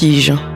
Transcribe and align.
Vertige. 0.00 0.49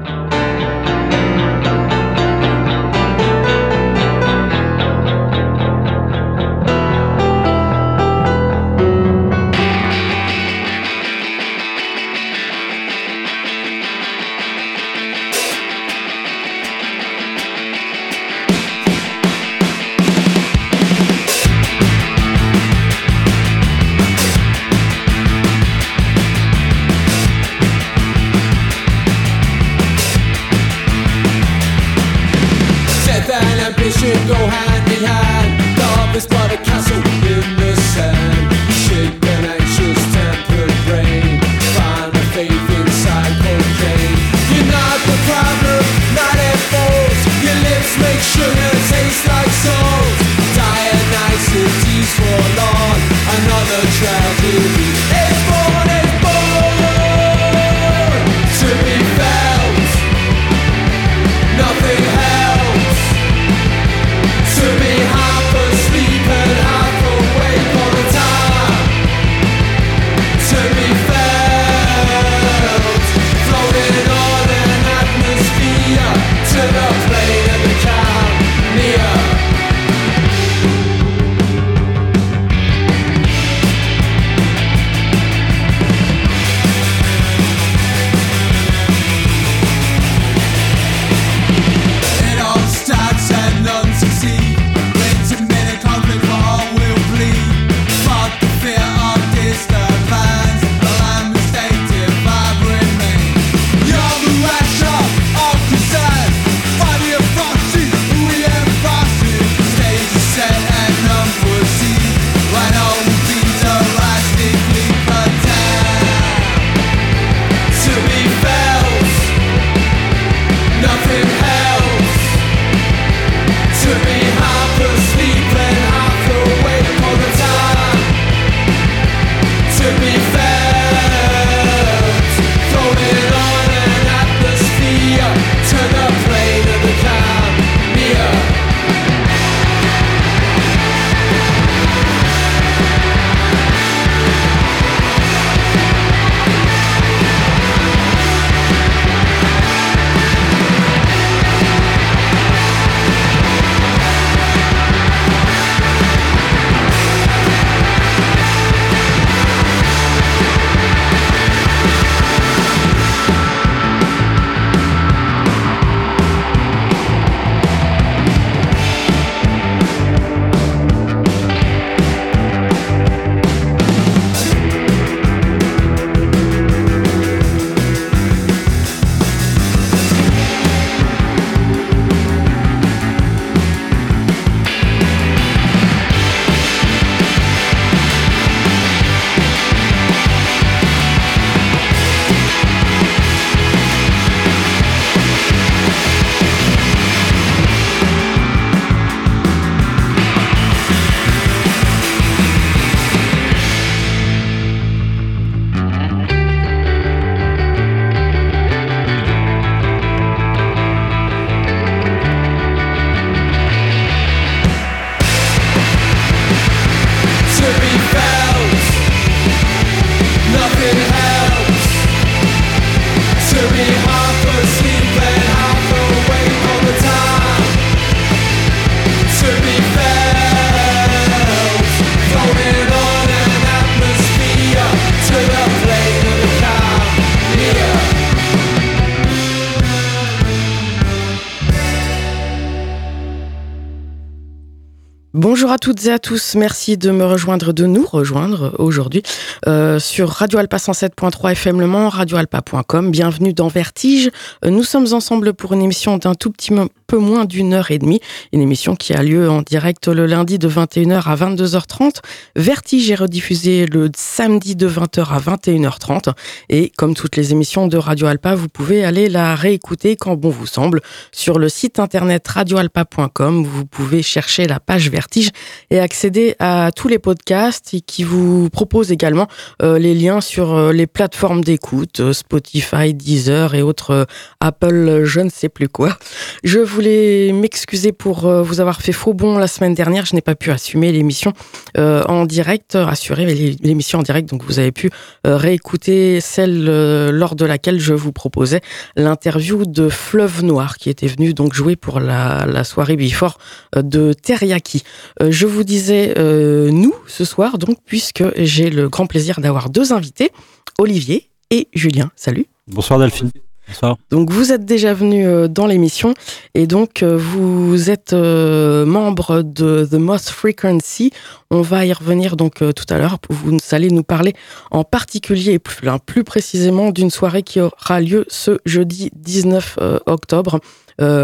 Toutes 245.85 246.07
et 246.07 246.13
à 246.13 246.19
tous, 246.19 246.55
merci 246.55 246.97
de 246.97 247.11
me 247.11 247.27
rejoindre, 247.27 247.75
de 247.75 247.85
nous 247.85 248.07
rejoindre 248.07 248.75
aujourd'hui 248.79 249.23
euh, 249.67 249.99
sur 249.99 250.29
Radio 250.29 250.59
Alpa 250.59 250.77
107.3 250.77 251.53
FM 251.53 251.81
Le 251.81 251.87
Mans, 251.87 252.09
radioalpa.com. 252.09 253.11
Bienvenue 253.11 253.53
dans 253.53 253.69
Vertige. 253.69 254.31
Euh, 254.65 254.71
nous 254.71 254.83
sommes 254.83 255.13
ensemble 255.13 255.55
pour 255.55 255.73
une 255.73 255.83
émission 255.83 256.19
d'un 256.19 256.35
tout 256.35 256.51
petit 256.51 256.73
peu 257.07 257.19
moins 257.19 257.45
d'une 257.45 257.75
heure 257.75 257.91
et 257.91 257.99
demie, 257.99 258.21
une 258.53 258.61
émission 258.61 258.97
qui 258.97 259.13
a 259.15 259.23
lieu 259.23 259.49
en 259.51 259.63
direct 259.63 260.09
le 260.09 260.27
lundi 260.27 260.59
de 260.59 260.69
21h 260.69 261.23
à 261.27 261.37
22h30. 261.37 262.17
Vertige 262.57 263.11
est 263.11 263.15
rediffusé 263.15 263.87
le 263.87 264.11
samedi 264.17 264.77
de 264.77 264.89
20h 264.89 265.29
à 265.29 265.39
21h30 265.39 266.33
et 266.69 266.91
comme 266.97 267.15
toutes 267.15 267.37
les 267.37 267.53
émissions 267.53 267.87
de 267.87 267.97
Radio 267.97 268.27
Alpa, 268.27 268.55
vous 268.55 268.69
pouvez 268.69 269.05
aller 269.05 269.29
la 269.29 269.55
réécouter 269.55 270.17
quand 270.17 270.37
bon 270.37 270.51
vous 270.51 270.67
semble 270.67 271.01
sur 271.33 271.59
le 271.59 271.69
site 271.69 271.99
internet 271.99 272.47
radioalpa.com. 272.49 273.65
Vous 273.65 273.85
pouvez 273.85 274.23
chercher 274.23 274.67
la 274.67 274.81
page 274.81 275.11
Vertige 275.11 275.51
et 275.91 276.01
accéder 276.01 276.57
à 276.59 276.91
tous 276.95 277.09
les 277.09 277.19
podcasts 277.19 277.97
qui 278.07 278.25
vous 278.25 278.71
propose 278.71 279.13
également 279.13 279.49
les 279.81 280.15
liens 280.15 280.41
sur 280.41 280.93
les 280.93 281.07
plateformes 281.07 281.63
d'écoute, 281.63 282.33
Spotify, 282.33 283.15
Deezer 283.15 283.75
et 283.75 283.83
autres 283.83 284.27
Apple, 284.61 285.23
je 285.25 285.41
ne 285.41 285.51
sais 285.51 285.69
plus 285.69 285.89
quoi. 285.89 286.17
Je 286.63 286.79
voulais 286.79 287.53
m'excuser 287.53 288.13
pour 288.13 288.49
vous 288.63 288.81
avoir 288.81 289.01
fait 289.01 289.13
faux 289.13 289.35
bon 289.35 289.59
la 289.59 289.67
semaine 289.67 289.95
dernière. 289.95 290.25
Je 290.25 290.35
n'ai 290.35 290.41
pas 290.41 290.55
pu 290.55 290.71
assumer 290.71 291.13
l'émission 291.13 291.53
en 291.97 292.45
direct, 292.47 292.95
assurer 292.95 293.47
l'émission 293.47 294.21
en 294.21 294.23
direct, 294.23 294.49
donc 294.49 294.65
vous 294.65 294.79
avez 294.79 294.93
pu 294.93 295.11
réécouter 295.45 296.41
celle 296.41 296.85
lors 297.31 297.55
de 297.55 297.65
laquelle 297.65 298.01
je 298.01 298.15
vous 298.15 298.33
proposais 298.33 298.81
l'interview 299.17 299.85
de 299.87 300.09
Fleuve 300.09 300.65
Noir 300.65 300.97
qui 300.97 301.11
était 301.11 301.27
venu 301.27 301.55
donc 301.55 301.75
jouer 301.75 301.97
pour 301.97 302.21
la, 302.21 302.85
soirée 302.85 303.17
Before 303.17 303.59
euh, 303.97 304.03
de 304.03 304.33
Teriyaki. 304.33 305.03
Euh, 305.41 305.51
je 305.51 305.67
vous 305.67 305.85
disais 305.85 306.35
euh, 306.39 306.91
nous 306.91 307.15
ce 307.27 307.45
soir 307.45 307.79
donc 307.79 307.99
puisque 308.05 308.45
j'ai 308.57 308.91
le 308.91 309.09
grand 309.09 309.27
plaisir 309.27 309.44
d'avoir 309.61 309.91
deux 309.91 310.13
invités, 310.13 310.51
Olivier 310.99 311.51
et 311.71 311.89
Julien. 311.93 312.31
Salut. 312.37 312.67
Bonsoir 312.87 313.19
Delphine. 313.19 313.51
Bonsoir. 313.87 314.17
Donc 314.31 314.51
vous 314.51 314.73
êtes 314.73 314.87
déjà 314.87 315.13
venu 315.13 315.69
dans 315.69 315.87
l'émission 315.87 316.33
et 316.75 316.87
donc 316.87 317.23
vous 317.23 318.11
êtes 318.11 318.33
membre 318.33 319.61
de 319.63 320.09
The 320.11 320.15
Most 320.15 320.49
Frequency. 320.49 321.33
On 321.71 321.83
va 321.83 322.07
y 322.07 322.13
revenir 322.15 322.57
donc 322.57 322.77
tout 322.77 323.05
à 323.11 323.19
l'heure. 323.19 323.37
Vous 323.51 323.77
allez 323.91 324.11
nous 324.11 324.23
parler 324.23 324.55
en 324.91 325.05
particulier 325.05 325.73
et 325.73 325.79
plus, 325.79 326.09
plus 326.25 326.45
précisément 326.45 327.11
d'une 327.11 327.31
soirée 327.31 327.63
qui 327.63 327.81
aura 327.81 328.21
lieu 328.21 328.47
ce 328.49 328.79
jeudi 328.87 329.31
19 329.35 329.99
octobre 330.25 330.81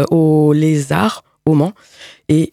au 0.09 0.53
Lézard 0.53 1.23
au 1.45 1.53
Mans. 1.53 1.73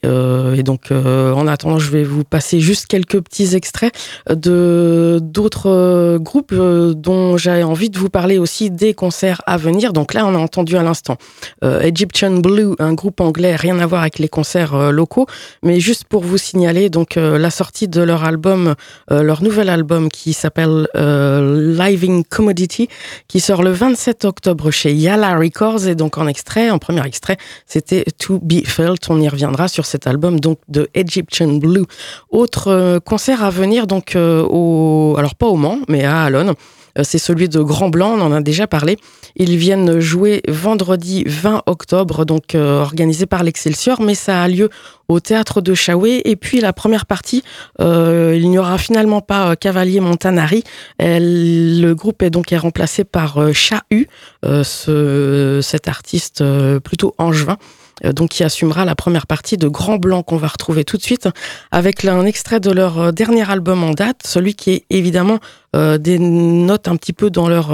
Euh, 0.04 0.54
et, 0.54 0.62
donc, 0.62 0.90
euh, 0.90 1.32
en 1.32 1.46
attendant, 1.46 1.78
je 1.78 1.90
vais 1.90 2.04
vous 2.04 2.24
passer 2.24 2.60
juste 2.60 2.86
quelques 2.86 3.20
petits 3.20 3.54
extraits 3.54 3.92
de 4.28 5.18
d'autres 5.22 5.68
euh, 5.70 6.18
groupes 6.18 6.54
dont 6.54 7.36
j'ai 7.36 7.62
envie 7.62 7.90
de 7.90 7.98
vous 7.98 8.08
parler 8.08 8.38
aussi 8.38 8.70
des 8.70 8.94
concerts 8.94 9.42
à 9.46 9.56
venir. 9.56 9.92
Donc 9.92 10.14
là, 10.14 10.26
on 10.26 10.34
a 10.34 10.38
entendu 10.38 10.76
à 10.76 10.82
l'instant 10.82 11.16
Egyptian 11.62 12.32
Blue, 12.32 12.74
un 12.78 12.94
groupe 12.94 13.20
anglais, 13.20 13.56
rien 13.56 13.78
à 13.78 13.86
voir 13.86 14.02
avec 14.02 14.18
les 14.18 14.28
concerts 14.28 14.92
locaux, 14.92 15.26
mais 15.62 15.80
juste 15.80 16.04
pour 16.04 16.22
vous 16.22 16.38
signaler 16.38 16.90
donc 16.90 17.16
la 17.16 17.50
sortie 17.50 17.88
de 17.88 18.00
leur 18.00 18.24
album, 18.24 18.74
leur 19.10 19.42
nouvel 19.42 19.68
album 19.68 20.08
qui 20.08 20.32
s'appelle 20.32 20.88
Living 20.94 22.24
Commodity, 22.24 22.88
qui 23.28 23.40
sort 23.40 23.62
le 23.62 23.70
27 23.70 24.24
octobre 24.24 24.70
chez 24.70 24.92
Yala 24.92 25.36
Records. 25.36 25.86
Et 25.86 25.94
donc 25.94 26.18
en 26.18 26.26
extrait, 26.26 26.70
en 26.70 26.78
premier 26.78 27.04
extrait, 27.06 27.36
c'était 27.66 28.04
To 28.18 28.38
Be 28.42 28.64
Felt. 28.66 29.08
On 29.10 29.20
y 29.20 29.28
reviendra 29.28 29.67
sur 29.68 29.86
cet 29.86 30.06
album 30.06 30.40
donc 30.40 30.58
de 30.68 30.88
Egyptian 30.94 31.48
Blue. 31.54 31.84
Autre 32.30 32.68
euh, 32.68 33.00
concert 33.00 33.42
à 33.42 33.50
venir 33.50 33.86
donc 33.86 34.16
euh, 34.16 34.42
au 34.48 35.14
alors 35.18 35.34
pas 35.34 35.46
au 35.46 35.56
Mans 35.56 35.78
mais 35.88 36.04
à 36.04 36.22
Alonne. 36.22 36.54
Euh, 36.98 37.02
c'est 37.04 37.18
celui 37.18 37.48
de 37.48 37.60
Grand 37.60 37.90
Blanc, 37.90 38.16
on 38.18 38.20
en 38.20 38.32
a 38.32 38.40
déjà 38.40 38.66
parlé. 38.66 38.96
Ils 39.36 39.56
viennent 39.56 40.00
jouer 40.00 40.42
vendredi 40.48 41.22
20 41.26 41.62
octobre, 41.66 42.24
donc 42.24 42.56
organisé 42.56 43.26
par 43.26 43.44
l'Excelsior, 43.44 44.00
mais 44.00 44.16
ça 44.16 44.42
a 44.42 44.48
lieu 44.48 44.68
au 45.06 45.20
théâtre 45.20 45.60
de 45.60 45.74
Chaoué. 45.74 46.22
Et 46.24 46.34
puis 46.34 46.60
la 46.60 46.72
première 46.72 47.06
partie, 47.06 47.44
il 47.78 48.50
n'y 48.50 48.58
aura 48.58 48.78
finalement 48.78 49.20
pas 49.20 49.54
Cavalier 49.54 50.00
Montanari. 50.00 50.64
le 50.98 51.92
groupe 51.92 52.22
est 52.22 52.30
donc 52.30 52.52
est 52.52 52.58
remplacé 52.58 53.04
par 53.04 53.38
Chahu, 53.54 54.08
ce, 54.42 55.60
cet 55.62 55.86
artiste 55.86 56.42
plutôt 56.80 57.14
angevin. 57.18 57.58
Euh, 58.04 58.12
donc 58.12 58.30
qui 58.30 58.44
assumera 58.44 58.84
la 58.84 58.94
première 58.94 59.26
partie 59.26 59.56
de 59.56 59.68
Grand 59.68 59.96
Blanc 59.96 60.22
qu'on 60.22 60.36
va 60.36 60.48
retrouver 60.48 60.84
tout 60.84 60.96
de 60.96 61.02
suite 61.02 61.28
avec 61.70 62.04
un 62.04 62.24
extrait 62.24 62.60
de 62.60 62.70
leur 62.70 62.98
euh, 62.98 63.12
dernier 63.12 63.48
album 63.50 63.82
en 63.84 63.92
date, 63.92 64.20
celui 64.24 64.54
qui 64.54 64.70
est 64.72 64.84
évidemment 64.90 65.38
euh, 65.76 65.98
des 65.98 66.18
notes 66.18 66.88
un 66.88 66.96
petit 66.96 67.12
peu 67.12 67.30
dans 67.30 67.48
leur 67.48 67.68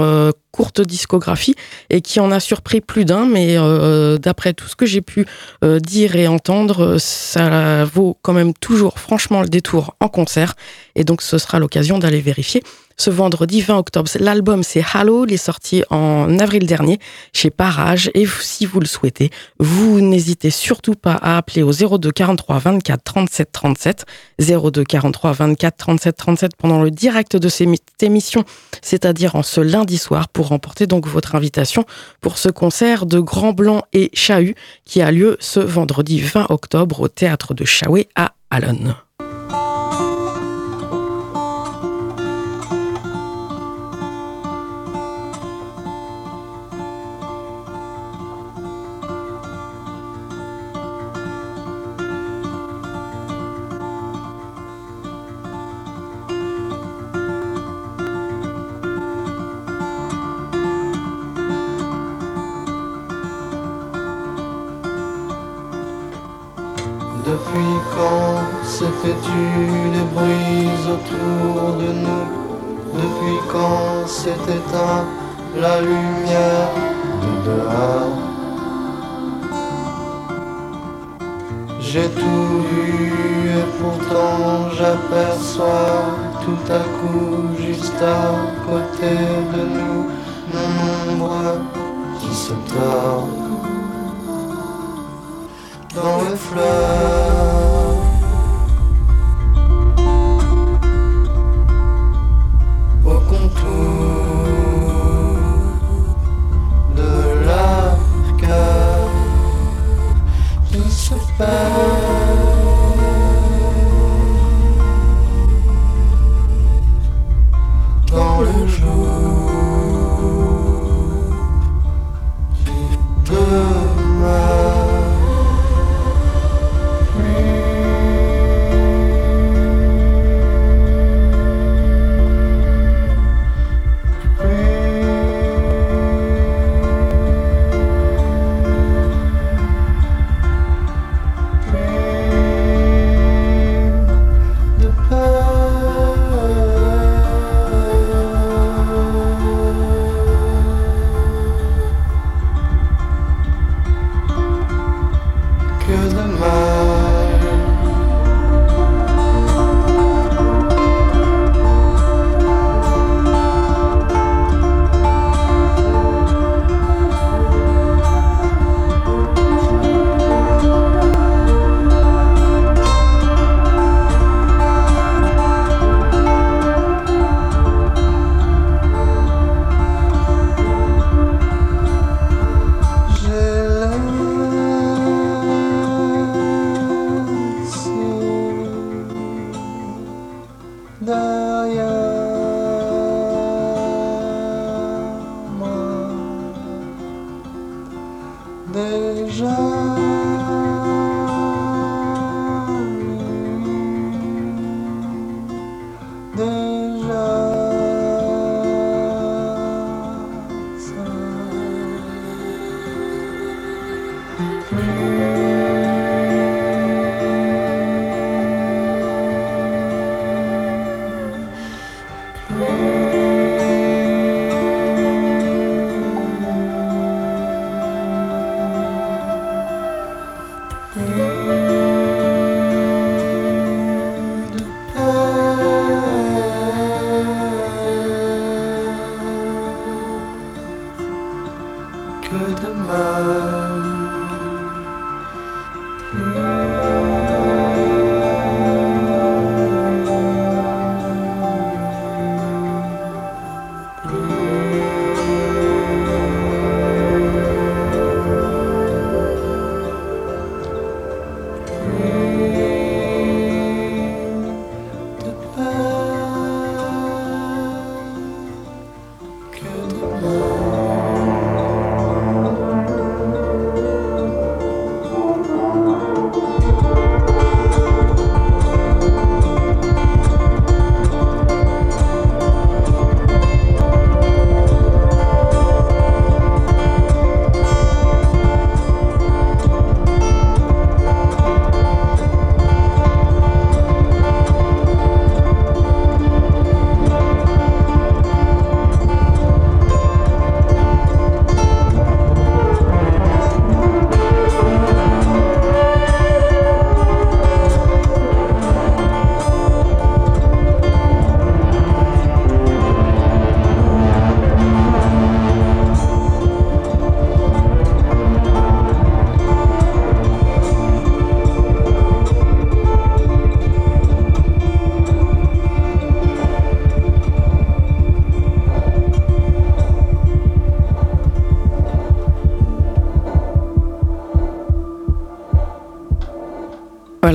courte 0.51 0.81
discographie 0.81 1.55
et 1.89 2.01
qui 2.01 2.19
en 2.19 2.31
a 2.31 2.39
surpris 2.39 2.81
plus 2.81 3.05
d'un, 3.05 3.25
mais 3.25 3.57
d'après 4.19 4.53
tout 4.53 4.67
ce 4.67 4.75
que 4.75 4.85
j'ai 4.85 5.01
pu 5.01 5.25
dire 5.61 6.15
et 6.15 6.27
entendre, 6.27 6.97
ça 6.97 7.83
vaut 7.85 8.17
quand 8.21 8.33
même 8.33 8.53
toujours 8.53 8.99
franchement 8.99 9.41
le 9.41 9.49
détour 9.49 9.95
en 9.99 10.07
concert. 10.07 10.53
Et 10.95 11.03
donc 11.03 11.21
ce 11.21 11.37
sera 11.37 11.59
l'occasion 11.59 11.99
d'aller 11.99 12.21
vérifier 12.21 12.63
ce 12.97 13.09
vendredi 13.09 13.61
20 13.61 13.77
octobre. 13.77 14.09
L'album, 14.19 14.63
c'est 14.63 14.83
Halo, 14.93 15.25
il 15.25 15.33
est 15.33 15.37
sorti 15.37 15.83
en 15.89 16.39
avril 16.39 16.65
dernier 16.65 16.99
chez 17.33 17.49
Parage. 17.49 18.09
Et 18.13 18.25
si 18.25 18.65
vous 18.65 18.79
le 18.79 18.85
souhaitez, 18.85 19.31
vous 19.59 20.01
n'hésitez 20.01 20.49
surtout 20.49 20.95
pas 20.95 21.13
à 21.13 21.37
appeler 21.37 21.63
au 21.63 21.71
02 21.71 22.11
43 22.11 22.59
24 22.59 23.03
37 23.03 23.51
37. 23.51 24.05
02 24.39 24.83
43 24.83 25.31
24 25.33 25.77
37 25.77 26.15
37 26.15 26.51
pendant 26.57 26.81
le 26.81 26.91
direct 26.91 27.35
de 27.35 27.49
cette 27.49 28.03
émission, 28.03 28.43
c'est-à-dire 28.81 29.35
en 29.35 29.43
ce 29.43 29.61
lundi 29.61 29.97
soir, 29.97 30.29
pour 30.29 30.47
remporter 30.49 30.87
donc 30.87 31.07
votre 31.07 31.35
invitation 31.35 31.85
pour 32.21 32.37
ce 32.37 32.49
concert 32.49 33.05
de 33.05 33.19
Grand 33.19 33.53
Blanc 33.53 33.83
et 33.93 34.09
Chahut 34.13 34.55
qui 34.85 35.01
a 35.01 35.11
lieu 35.11 35.37
ce 35.39 35.59
vendredi 35.59 36.19
20 36.19 36.47
octobre 36.49 37.01
au 37.01 37.07
théâtre 37.07 37.53
de 37.53 37.65
Chaoué 37.65 38.07
à 38.15 38.33
Alonne. 38.49 38.95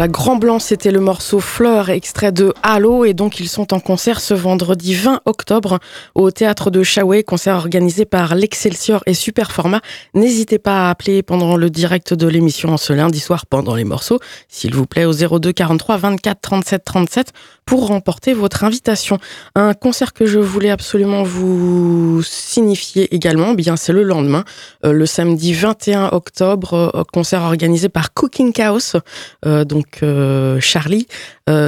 Voilà, 0.00 0.12
Grand 0.12 0.37
Blanc, 0.37 0.59
c'était 0.61 0.92
le 0.92 1.00
morceau 1.00 1.40
Fleur, 1.40 1.90
extrait 1.90 2.33
de 2.33 2.54
Halo, 2.62 3.04
et 3.04 3.12
donc 3.12 3.38
ils 3.38 3.50
sont 3.50 3.75
en 3.75 3.80
concert 3.80 4.23
ce 4.23 4.33
vendredi 4.33 4.95
20 4.95 5.21
octobre 5.26 5.78
au 6.14 6.30
théâtre 6.30 6.71
de 6.71 6.83
Chaoué, 6.83 7.23
concert 7.23 7.57
organisé 7.57 8.07
par 8.07 8.35
l'Excelsior 8.35 9.02
et 9.04 9.12
Superformat. 9.12 9.83
N'hésitez 10.14 10.59
pas 10.59 10.87
à 10.87 10.90
appeler 10.90 11.23
pendant 11.23 11.59
le 11.59 11.69
direct 11.69 12.14
de 12.14 12.26
l'émission 12.26 12.78
ce 12.78 12.95
lundi 12.95 13.21
soir 13.21 13.45
pendant 13.45 13.75
les 13.75 13.85
morceaux, 13.85 14.21
s'il 14.60 14.74
vous 14.74 14.84
plaît, 14.84 15.06
au 15.06 15.12
02 15.12 15.52
43 15.52 15.96
24 15.96 16.40
37 16.40 16.84
37 16.84 17.32
pour 17.64 17.86
remporter 17.86 18.34
votre 18.34 18.64
invitation. 18.64 19.18
Un 19.54 19.74
concert 19.74 20.12
que 20.12 20.26
je 20.26 20.38
voulais 20.38 20.70
absolument 20.70 21.22
vous 21.22 22.20
signifier 22.24 23.14
également, 23.14 23.54
bien 23.54 23.76
c'est 23.76 23.92
le 23.92 24.02
lendemain, 24.02 24.44
euh, 24.84 24.92
le 24.92 25.06
samedi 25.06 25.52
21 25.52 26.08
octobre, 26.08 26.92
euh, 26.94 27.04
concert 27.12 27.42
organisé 27.42 27.88
par 27.88 28.12
Cooking 28.12 28.52
Chaos, 28.52 28.98
euh, 29.46 29.64
donc 29.64 30.04
Charlie. 30.60 31.06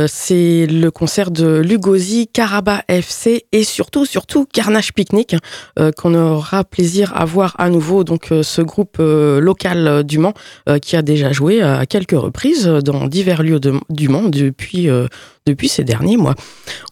C'est 0.06 0.66
le 0.66 0.90
concert 0.90 1.32
de 1.32 1.58
Lugosi, 1.58 2.28
Caraba 2.28 2.84
FC 2.86 3.46
et 3.50 3.64
surtout, 3.64 4.06
surtout 4.06 4.46
Carnage 4.46 4.92
Picnic 4.92 5.34
qu'on 5.96 6.14
aura 6.14 6.62
plaisir 6.62 7.12
à 7.16 7.24
voir 7.24 7.56
à 7.58 7.68
nouveau. 7.68 8.04
Donc 8.04 8.28
ce 8.42 8.62
groupe 8.62 8.98
local 9.00 10.04
du 10.04 10.18
Mans 10.18 10.34
qui 10.80 10.94
a 10.94 11.02
déjà 11.02 11.32
joué 11.32 11.62
à 11.62 11.84
quelques 11.86 12.12
reprises 12.12 12.68
dans 12.82 13.06
divers 13.06 13.42
lieux 13.42 13.60
du 13.90 14.08
Mans 14.08 14.28
depuis 14.28 14.88
depuis 15.46 15.68
ces 15.68 15.84
derniers 15.84 16.16
mois. 16.16 16.34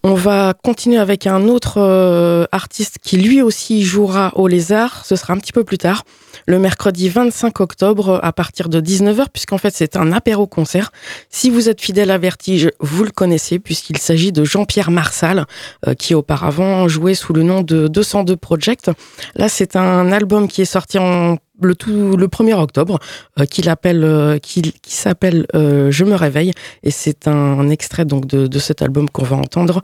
On 0.02 0.14
va 0.14 0.54
continuer 0.54 0.98
avec 0.98 1.26
un 1.26 1.48
autre 1.48 2.48
artiste 2.52 2.98
qui 3.02 3.16
lui 3.16 3.42
aussi 3.42 3.82
jouera 3.82 4.32
au 4.34 4.48
Lézard. 4.48 5.04
Ce 5.04 5.16
sera 5.16 5.32
un 5.32 5.38
petit 5.38 5.52
peu 5.52 5.64
plus 5.64 5.78
tard 5.78 6.04
le 6.46 6.58
mercredi 6.58 7.08
25 7.08 7.60
octobre 7.60 8.20
à 8.22 8.32
partir 8.32 8.68
de 8.68 8.80
19h, 8.80 9.26
puisqu'en 9.32 9.58
fait 9.58 9.74
c'est 9.74 9.96
un 9.96 10.12
apéro-concert. 10.12 10.92
Si 11.28 11.50
vous 11.50 11.68
êtes 11.68 11.80
fidèle 11.80 12.10
à 12.10 12.18
Vertige, 12.18 12.70
vous 12.80 13.04
le 13.04 13.10
connaissez, 13.10 13.58
puisqu'il 13.58 13.98
s'agit 13.98 14.32
de 14.32 14.44
Jean-Pierre 14.44 14.90
Marsal, 14.90 15.46
euh, 15.86 15.94
qui 15.94 16.14
auparavant 16.14 16.88
jouait 16.88 17.14
sous 17.14 17.32
le 17.32 17.42
nom 17.42 17.62
de 17.62 17.88
202 17.88 18.36
Project. 18.36 18.90
Là, 19.34 19.48
c'est 19.48 19.76
un 19.76 20.12
album 20.12 20.48
qui 20.48 20.62
est 20.62 20.66
sorti 20.66 20.98
en 20.98 21.36
le 21.62 21.74
tout 21.74 22.16
le 22.16 22.26
1er 22.26 22.54
octobre 22.54 22.98
euh, 23.38 23.42
euh, 23.42 24.38
qui, 24.38 24.72
s'appelle 24.86 25.46
Je 25.54 26.04
me 26.04 26.14
réveille 26.14 26.52
et 26.82 26.90
c'est 26.90 27.28
un, 27.28 27.68
extrait 27.68 28.04
donc 28.04 28.26
de, 28.26 28.46
de 28.46 28.58
cet 28.58 28.82
album 28.82 29.08
qu'on 29.08 29.24
va 29.24 29.36
entendre 29.36 29.82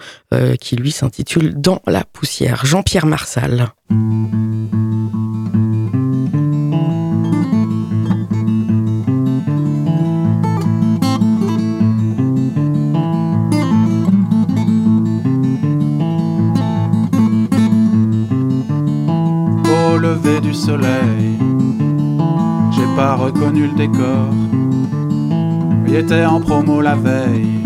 qui 0.61 0.77
lui 0.77 0.91
s'intitule 0.91 1.61
Dans 1.61 1.83
la 1.87 2.05
poussière 2.05 2.65
Jean-Pierre 2.65 3.07
Marsal. 3.07 3.69
lever 19.99 20.41
du 20.41 20.55
soleil. 20.55 21.56
Pas 22.97 23.15
reconnu 23.15 23.69
le 23.69 23.75
décor. 23.75 24.33
Il 25.87 25.95
était 25.95 26.25
en 26.25 26.41
promo 26.41 26.81
la 26.81 26.95
veille. 26.95 27.61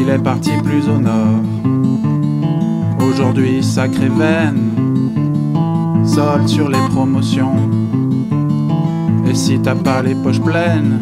Il 0.00 0.08
est 0.08 0.18
parti 0.18 0.52
plus 0.64 0.88
au 0.88 0.98
nord. 0.98 1.44
Aujourd'hui, 2.98 3.62
sacré 3.62 4.08
veine. 4.08 4.70
Solde 6.04 6.48
sur 6.48 6.70
les 6.70 6.82
promotions. 6.88 7.56
Et 9.28 9.34
si 9.34 9.60
t'as 9.60 9.74
pas 9.74 10.02
les 10.02 10.14
poches 10.14 10.40
pleines, 10.40 11.00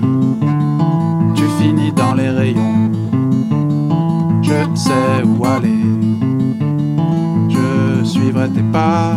tu 1.37 1.45
finis 1.61 1.93
dans 1.93 2.15
les 2.15 2.31
rayons. 2.31 2.91
Je 4.43 4.55
sais 4.75 5.23
où 5.25 5.45
aller. 5.45 5.87
Je 7.49 8.05
suivrai 8.05 8.51
tes 8.51 8.63
pas 8.73 9.15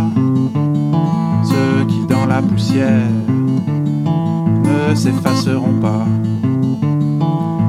qui 1.88 2.06
dans 2.08 2.26
la 2.26 2.42
poussière 2.42 3.10
ne 4.64 4.96
s'effaceront 4.96 5.80
pas. 5.82 6.06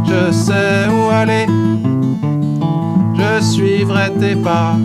Je 0.04 0.32
sais 0.32 0.88
où 0.88 1.10
aller, 1.10 1.46
je 3.14 3.42
suivrai 3.42 4.10
tes 4.20 4.36
pas. 4.36 4.76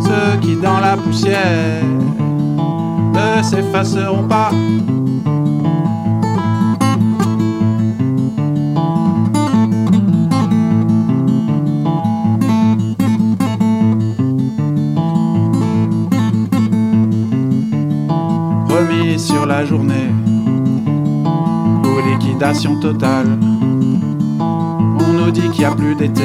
Ceux 0.00 0.40
qui 0.40 0.56
dans 0.56 0.80
la 0.80 0.96
poussière 0.96 1.82
ne 3.12 3.42
s'effaceront 3.42 4.28
pas. 4.28 4.50
sur 19.18 19.46
la 19.46 19.64
journée 19.64 20.03
totale. 22.80 23.38
On 24.40 25.12
nous 25.12 25.30
dit 25.30 25.48
qu'il 25.50 25.60
n'y 25.60 25.64
a 25.64 25.70
plus 25.70 25.94
d'été 25.94 26.22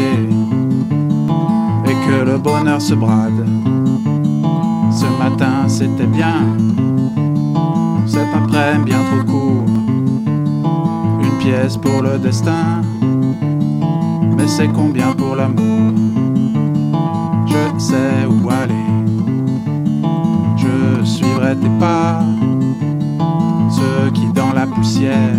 et 1.86 1.94
que 2.08 2.26
le 2.26 2.38
bonheur 2.38 2.82
se 2.82 2.94
brade. 2.94 3.46
Ce 4.92 5.06
matin 5.22 5.68
c'était 5.68 6.08
bien, 6.08 6.44
cet 8.06 8.28
après 8.34 8.78
bien 8.84 8.98
trop 9.10 9.24
court. 9.32 9.66
Une 11.22 11.38
pièce 11.40 11.78
pour 11.78 12.02
le 12.02 12.18
destin, 12.18 12.82
mais 14.36 14.48
c'est 14.48 14.70
combien 14.70 15.14
pour 15.14 15.36
l'amour? 15.36 15.94
Je 17.46 17.80
sais 17.80 18.26
où 18.28 18.50
aller, 18.50 18.90
je 20.58 21.06
suivrai 21.06 21.56
tes 21.56 21.70
pas 21.80 22.22
ceux 23.70 24.12
qui 24.12 24.28
dans 24.34 24.54
la 24.54 24.66
poussière 24.66 25.36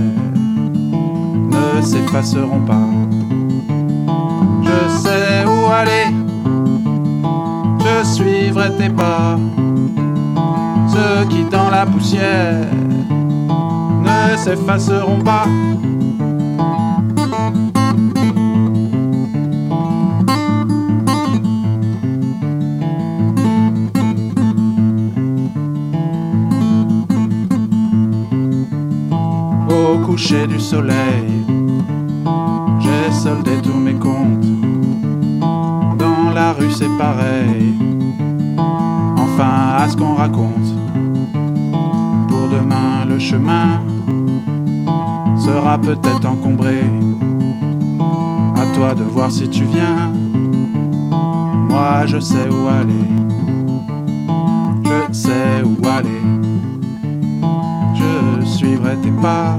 s'effaceront 1.82 2.60
pas. 2.60 2.88
Je 4.62 4.78
sais 5.02 5.44
où 5.46 5.70
aller, 5.70 6.06
je 7.80 8.06
suivrai 8.06 8.70
tes 8.76 8.90
pas. 8.90 9.38
Ceux 10.88 11.28
qui 11.28 11.44
dans 11.44 11.70
la 11.70 11.86
poussière 11.86 12.66
ne 14.02 14.36
s'effaceront 14.36 15.20
pas. 15.20 15.46
coucher 30.10 30.46
du 30.46 30.58
soleil, 30.58 31.39
c'est 36.72 36.96
pareil, 36.98 37.74
enfin 39.16 39.76
à 39.78 39.88
ce 39.88 39.96
qu'on 39.96 40.14
raconte. 40.14 40.74
Pour 42.28 42.48
demain 42.48 43.04
le 43.08 43.18
chemin 43.18 43.80
sera 45.38 45.78
peut-être 45.78 46.26
encombré. 46.26 46.80
À 48.56 48.66
toi 48.74 48.94
de 48.94 49.02
voir 49.02 49.30
si 49.30 49.48
tu 49.48 49.64
viens. 49.64 50.12
Moi 51.68 52.06
je 52.06 52.18
sais 52.18 52.48
où 52.48 52.68
aller. 52.68 53.08
Je 54.84 55.12
sais 55.12 55.62
où 55.64 55.76
aller. 55.86 56.22
Je 57.94 58.44
suivrai 58.46 58.96
tes 59.02 59.12
pas 59.22 59.58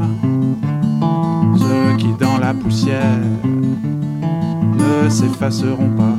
qui 1.97 2.13
dans 2.19 2.37
la 2.37 2.53
poussière 2.53 3.19
ne 3.43 5.09
s'effaceront 5.09 5.89
pas. 5.95 6.10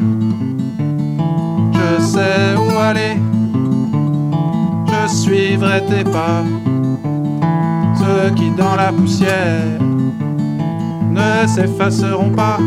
Je 1.95 2.01
sais 2.01 2.57
où 2.57 2.79
aller, 2.79 3.21
je 4.87 5.15
suivrai 5.15 5.85
tes 5.87 6.05
pas. 6.05 6.43
Ceux 7.99 8.31
qui 8.35 8.51
dans 8.51 8.77
la 8.77 8.93
poussière 8.93 9.79
ne 11.11 11.47
s'effaceront 11.47 12.31
pas. 12.31 12.59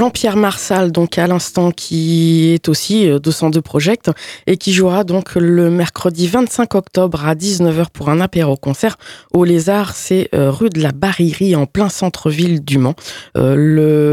Jean-Pierre 0.00 0.38
Marsal, 0.38 0.92
donc 0.92 1.18
à 1.18 1.26
l'instant, 1.26 1.72
qui 1.72 2.54
est 2.54 2.70
aussi 2.70 3.06
euh, 3.06 3.18
202 3.18 3.60
Project 3.60 4.10
et 4.46 4.56
qui 4.56 4.72
jouera 4.72 5.04
donc 5.04 5.34
le 5.34 5.68
mercredi 5.68 6.26
25 6.26 6.74
octobre 6.74 7.26
à 7.26 7.34
19h 7.34 7.88
pour 7.92 8.08
un 8.08 8.18
apéro-concert 8.18 8.96
au 9.34 9.44
Lézard. 9.44 9.94
C'est 9.94 10.30
euh, 10.34 10.50
rue 10.50 10.70
de 10.70 10.80
la 10.80 10.92
Barillerie 10.92 11.54
en 11.54 11.66
plein 11.66 11.90
centre-ville 11.90 12.64
du 12.64 12.78
Mans. 12.78 12.94
Euh, 13.36 13.54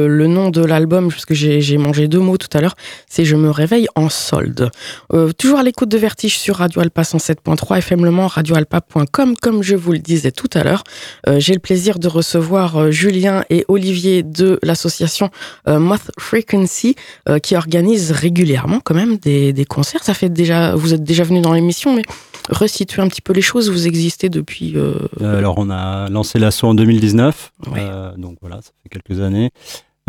le, 0.10 0.28
nom 0.28 0.50
de 0.50 0.60
l'album, 0.62 1.08
puisque 1.08 1.32
j'ai 1.32 1.78
mangé 1.78 2.10
deux 2.10 2.20
mots 2.20 2.36
tout 2.36 2.50
à 2.52 2.60
l'heure, 2.60 2.76
c'est 3.10 3.24
Je 3.24 3.38
me 3.38 3.50
réveille 3.50 3.88
en 3.96 4.10
solde. 4.10 4.70
Euh, 5.14 5.32
toujours 5.32 5.60
à 5.60 5.64
l'écoute 5.64 5.88
de 5.88 5.98
Vertige 5.98 6.38
sur 6.38 6.58
Radio 6.58 6.82
Alpa 6.82 7.04
107.3 7.04 7.78
FM 7.78 8.04
radioalpa.com. 8.26 9.36
Comme 9.42 9.64
je 9.64 9.78
vous 9.78 9.94
le 9.94 10.00
disais 10.00 10.32
tout 10.32 10.50
à 10.54 10.66
l'heure, 10.66 10.84
euh, 11.30 11.40
j'ai 11.40 11.54
le 11.54 11.60
plaisir 11.60 11.98
de 11.98 12.10
recevoir 12.10 12.76
euh, 12.76 12.92
Julien 12.92 13.46
et 13.50 13.64
Olivier 13.70 14.24
de 14.24 14.60
l'association 14.64 15.30
euh, 15.68 15.77
Moth 15.80 16.12
Frequency 16.20 16.96
euh, 17.30 17.40
qui 17.40 17.56
organise 17.56 18.12
régulièrement 18.12 18.80
quand 18.84 18.96
même 18.96 19.18
des, 19.18 19.54
des 19.54 19.66
concerts. 19.66 20.04
Ça 20.04 20.14
fait 20.14 20.30
déjà, 20.30 20.76
vous 20.76 20.94
êtes 20.94 21.04
déjà 21.04 21.24
venu 21.24 21.42
dans 21.42 21.54
l'émission, 21.54 21.96
mais 21.96 22.04
resituez 22.50 23.02
un 23.02 23.08
petit 23.08 23.22
peu 23.22 23.34
les 23.34 23.42
choses. 23.42 23.70
Vous 23.70 23.88
existez 23.88 24.30
depuis. 24.30 24.74
euh, 24.76 24.94
Euh, 25.22 25.38
alors, 25.38 25.56
on 25.58 25.70
a 25.70 26.10
lancé 26.10 26.40
l'assaut 26.40 26.68
en 26.68 26.74
2019, 26.74 27.52
Ouais. 27.72 27.80
euh, 27.82 28.12
donc 28.18 28.38
voilà, 28.42 28.58
ça 28.62 28.72
fait 28.84 28.90
quelques 29.00 29.22
années. 29.22 29.52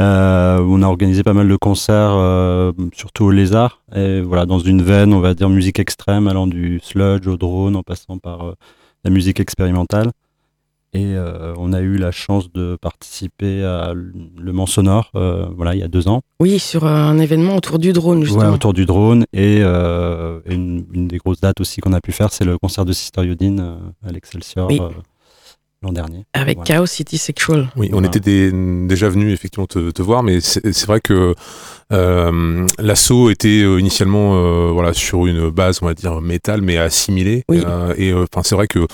Euh, 0.00 0.60
on 0.60 0.82
a 0.82 0.86
organisé 0.86 1.24
pas 1.24 1.32
mal 1.32 1.48
de 1.48 1.56
concerts, 1.56 2.12
euh, 2.14 2.70
surtout 2.94 3.24
au 3.24 3.30
Lézard, 3.32 3.82
et 3.96 4.20
voilà, 4.20 4.46
dans 4.46 4.60
une 4.60 4.80
veine, 4.80 5.12
on 5.12 5.18
va 5.18 5.34
dire 5.34 5.48
musique 5.48 5.80
extrême, 5.80 6.28
allant 6.28 6.46
du 6.46 6.80
sludge 6.82 7.26
au 7.26 7.36
drone, 7.36 7.74
en 7.74 7.82
passant 7.82 8.18
par 8.18 8.46
euh, 8.46 8.52
la 9.04 9.10
musique 9.10 9.40
expérimentale. 9.40 10.12
Et 10.94 11.04
euh, 11.14 11.52
on 11.58 11.74
a 11.74 11.80
eu 11.80 11.96
la 11.98 12.10
chance 12.10 12.50
de 12.52 12.76
participer 12.80 13.62
à 13.62 13.92
Le 13.94 14.52
Mans 14.52 14.64
Sonore, 14.66 15.10
euh, 15.16 15.46
voilà, 15.54 15.74
il 15.74 15.80
y 15.80 15.82
a 15.82 15.88
deux 15.88 16.08
ans. 16.08 16.22
Oui, 16.40 16.58
sur 16.58 16.86
un 16.86 17.18
événement 17.18 17.56
autour 17.56 17.78
du 17.78 17.92
drone, 17.92 18.24
justement. 18.24 18.44
Ouais, 18.44 18.54
autour 18.54 18.72
du 18.72 18.86
drone. 18.86 19.24
Et, 19.34 19.58
euh, 19.60 20.40
et 20.46 20.54
une, 20.54 20.86
une 20.94 21.06
des 21.08 21.18
grosses 21.18 21.40
dates 21.40 21.60
aussi 21.60 21.80
qu'on 21.82 21.92
a 21.92 22.00
pu 22.00 22.12
faire, 22.12 22.32
c'est 22.32 22.44
le 22.44 22.56
concert 22.56 22.86
de 22.86 22.92
Sister 22.94 23.22
Yodine 23.24 23.76
à 24.06 24.10
l'Excelsior 24.12 24.68
Oui. 24.70 24.78
euh, 24.80 24.88
l'an 25.82 25.92
dernier. 25.92 26.24
Avec 26.32 26.56
Voilà. 26.56 26.66
Chaos 26.66 26.86
City 26.86 27.18
Sexual. 27.18 27.68
Oui, 27.76 27.88
on 27.90 28.00
Voilà. 28.00 28.06
était 28.08 28.20
des- 28.20 28.86
déjà 28.86 29.10
venu 29.10 29.30
effectivement 29.30 29.66
te, 29.66 29.90
te 29.90 30.00
voir, 30.02 30.22
mais 30.22 30.40
c'est 30.40 30.86
vrai 30.86 31.00
que 31.00 31.34
euh, 31.92 32.66
l'assaut 32.78 33.30
était 33.30 33.60
initialement 33.60 34.34
euh, 34.36 34.70
voilà 34.72 34.92
sur 34.92 35.26
une 35.26 35.50
base 35.50 35.78
on 35.82 35.86
va 35.86 35.94
dire 35.94 36.20
métal, 36.20 36.62
mais 36.62 36.78
assimilé. 36.78 37.44
Oui. 37.48 37.62
Euh, 37.66 37.94
et 37.96 38.10
euh, 38.10 38.24
enfin 38.32 38.42
c'est 38.42 38.54
vrai 38.54 38.66
que 38.66 38.86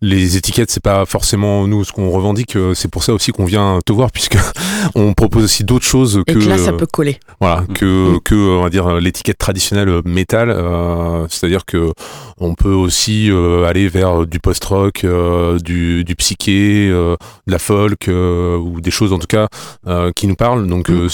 les 0.00 0.36
étiquettes 0.36 0.70
c'est 0.70 0.82
pas 0.82 1.04
forcément 1.06 1.66
nous 1.66 1.84
ce 1.84 1.92
qu'on 1.92 2.10
revendique. 2.10 2.54
euh, 2.56 2.74
C'est 2.74 2.88
pour 2.90 3.02
ça 3.02 3.12
aussi 3.12 3.32
qu'on 3.32 3.44
vient 3.44 3.80
te 3.84 3.92
voir 3.92 4.12
puisque 4.12 4.36
on 4.94 5.12
propose 5.14 5.44
aussi 5.44 5.64
d'autres 5.64 5.84
choses 5.86 6.22
Et 6.26 6.34
que 6.34 6.38
que 6.38 6.48
là, 6.48 6.56
ça 6.58 6.70
euh, 6.70 6.76
peut 6.76 6.86
coller. 6.86 7.18
voilà 7.40 7.62
Mm. 7.62 7.72
que 7.74 8.18
que 8.24 8.34
on 8.58 8.62
va 8.62 8.70
dire 8.70 8.94
l'étiquette 9.00 9.38
traditionnelle 9.38 9.88
euh, 9.88 10.02
métal 10.04 10.50
euh, 10.50 11.26
c'est-à-dire 11.28 11.64
que 11.66 11.92
on 12.38 12.54
peut 12.54 12.72
aussi 12.72 13.28
euh, 13.30 13.64
aller 13.64 13.88
vers 13.88 14.24
du 14.26 14.38
post-rock 14.38 15.02
euh, 15.04 15.58
du, 15.58 16.04
du 16.04 16.14
psyché 16.14 16.88
euh, 16.90 17.16
de 17.48 17.52
la 17.52 17.58
folk 17.58 18.06
euh, 18.08 18.56
ou 18.56 18.80
des 18.80 18.92
choses 18.92 19.12
en 19.12 19.18
tout 19.18 19.26
cas 19.26 19.48
euh, 19.88 20.12
qui 20.14 20.26
nous 20.28 20.36
parlent 20.36 20.66
donc 20.68 20.88
Mm. 20.90 20.94
euh, 20.94 21.08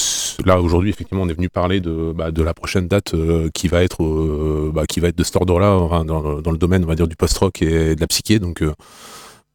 là 0.45 0.61
aujourd'hui 0.61 0.91
effectivement 0.91 1.23
on 1.23 1.29
est 1.31 1.35
venu 1.35 1.49
parler 1.49 1.81
de 1.81 2.13
bah, 2.15 2.31
de 2.31 2.43
la 2.43 2.53
prochaine 2.53 2.87
date 2.87 3.15
euh, 3.15 3.49
qui 3.55 3.67
va 3.69 3.83
être 3.83 4.03
euh, 4.05 4.71
bah, 4.75 4.85
qui 4.87 5.01
va 5.01 5.09
être 5.09 5.17
de 5.17 5.25
cet 5.25 5.37
ordre 5.37 5.59
là 5.59 6.05
dans, 6.05 6.21
le- 6.21 6.43
dans 6.43 6.51
le 6.51 6.59
domaine 6.59 6.85
on 6.85 6.89
va 6.89 6.95
dire 6.97 7.09
du 7.09 7.17
post-rock 7.17 7.63
et 7.63 7.95
de 7.95 8.01
la 8.01 8.07
psyché 8.07 8.39
donc 8.39 8.61
euh, 8.63 8.67
euh, 8.67 8.74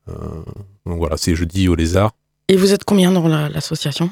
donc 0.08 0.98
voilà 0.98 1.18
c'est 1.18 1.36
jeudi 1.36 1.68
au 1.68 1.76
lézard 1.76 2.12
Et 2.48 2.56
vous 2.58 2.74
êtes 2.74 2.84
combien 2.84 3.12
dans 3.12 3.28
la- 3.28 3.50
l'association? 3.50 4.10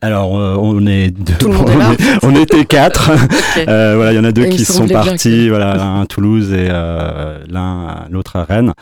Alors, 0.00 0.36
euh, 0.36 0.56
on 0.58 0.84
est 0.86 1.10
deux. 1.12 1.34
Tout 1.38 1.46
le 1.46 1.54
monde 1.54 1.70
est 1.70 1.76
là. 1.76 1.92
on, 2.24 2.32
on 2.32 2.42
était 2.42 2.64
quatre. 2.64 3.12
Euh, 3.68 3.94
voilà, 3.94 4.12
il 4.12 4.16
y 4.16 4.18
en 4.18 4.24
a 4.24 4.32
deux 4.32 4.46
qui 4.46 4.64
sont 4.64 4.88
partis. 4.88 5.48
Voilà, 5.48 5.76
l'un 5.76 6.00
à 6.00 6.06
Toulouse 6.06 6.50
et 6.52 6.66
euh, 6.70 7.38
l'un, 7.48 8.06
l'autre 8.10 8.34
à 8.36 8.42
Rennes. 8.44 8.72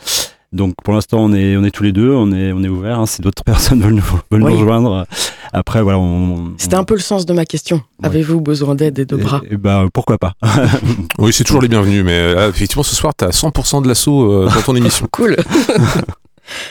Donc, 0.53 0.73
pour 0.83 0.93
l'instant, 0.93 1.19
on 1.19 1.33
est, 1.33 1.55
on 1.55 1.63
est 1.63 1.71
tous 1.71 1.83
les 1.83 1.93
deux. 1.93 2.11
On 2.11 2.31
est, 2.33 2.51
on 2.51 2.61
est 2.63 2.67
ouvert. 2.67 2.99
hein, 2.99 3.05
si 3.05 3.21
d'autres 3.21 3.43
personnes 3.45 3.81
veulent 3.81 3.93
nous, 3.93 4.03
veulent 4.31 4.43
Oui. 4.43 4.51
nous 4.53 4.59
rejoindre. 4.59 5.05
Après, 5.53 5.81
voilà, 5.81 5.97
on. 5.99 6.53
C'était 6.57 6.75
un 6.75 6.83
peu 6.83 6.93
le 6.95 6.99
sens 6.99 7.25
de 7.25 7.33
ma 7.33 7.45
question. 7.45 7.77
Ouais. 8.01 8.07
Avez-vous 8.07 8.41
besoin 8.41 8.75
d'aide 8.75 8.99
et 8.99 9.05
de 9.05 9.15
bras 9.15 9.41
Et, 9.49 9.53
et 9.53 9.57
ben, 9.57 9.87
pourquoi 9.93 10.17
pas 10.17 10.33
oui 11.19 11.31
c'est 11.33 11.43
toujours 11.43 11.61
les 11.61 11.67
bienvenus 11.67 12.03
mais 12.03 12.17
euh, 12.17 12.49
effectivement 12.49 12.83
ce 12.83 12.95
soir 12.95 13.13
t'as 13.15 13.29
100% 13.29 13.83
de 13.83 13.87
l'assaut 13.87 14.31
euh, 14.31 14.49
dans 14.53 14.61
ton 14.61 14.75
émission 14.75 15.07
Cool. 15.11 15.35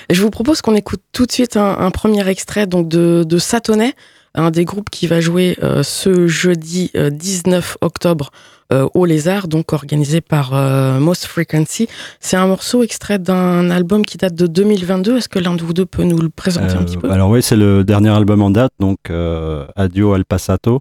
Et 0.09 0.15
Je 0.15 0.23
vous 0.23 0.31
propose 0.31 0.61
qu'on 0.61 0.75
écoute 0.75 1.01
tout 1.13 1.25
de 1.27 1.33
suite 1.33 1.57
un, 1.57 1.79
un 1.79 1.91
premier 1.91 2.27
extrait 2.29 2.67
donc 2.67 2.89
de, 2.89 3.25
de 3.27 3.39
Satonnet, 3.39 3.95
un 4.35 4.51
des 4.51 4.65
groupes 4.65 4.91
qui 4.91 5.07
va 5.07 5.21
jouer 5.21 5.57
euh, 5.63 5.83
ce 5.83 6.27
jeudi 6.27 6.91
euh, 6.97 7.11
19 7.11 7.79
octobre 7.81 8.31
euh, 8.73 8.89
au 8.95 9.05
Lézard, 9.05 9.49
donc 9.49 9.73
organisé 9.73 10.21
par 10.21 10.55
euh, 10.55 11.01
Most 11.01 11.27
Frequency. 11.27 11.89
C'est 12.21 12.37
un 12.37 12.47
morceau 12.47 12.83
extrait 12.85 13.19
d'un 13.19 13.69
album 13.71 14.05
qui 14.07 14.17
date 14.17 14.35
de 14.37 14.47
2022. 14.47 15.17
Est-ce 15.17 15.29
que 15.29 15.41
l'un 15.41 15.55
de 15.57 15.63
vous 15.63 15.73
deux 15.73 15.87
peut 15.87 16.05
nous 16.05 16.19
le 16.19 16.29
présenter 16.29 16.75
un 16.75 16.83
Euh, 16.83 16.85
petit 16.85 16.97
peu? 16.97 17.11
Alors 17.11 17.31
oui, 17.31 17.43
c'est 17.43 17.57
le 17.57 17.83
dernier 17.83 18.11
album 18.11 18.43
en 18.43 18.51
date, 18.51 18.73
donc 18.79 18.99
euh, 19.11 19.67
Adio 19.75 20.13
al 20.15 20.25
Passato. 20.25 20.81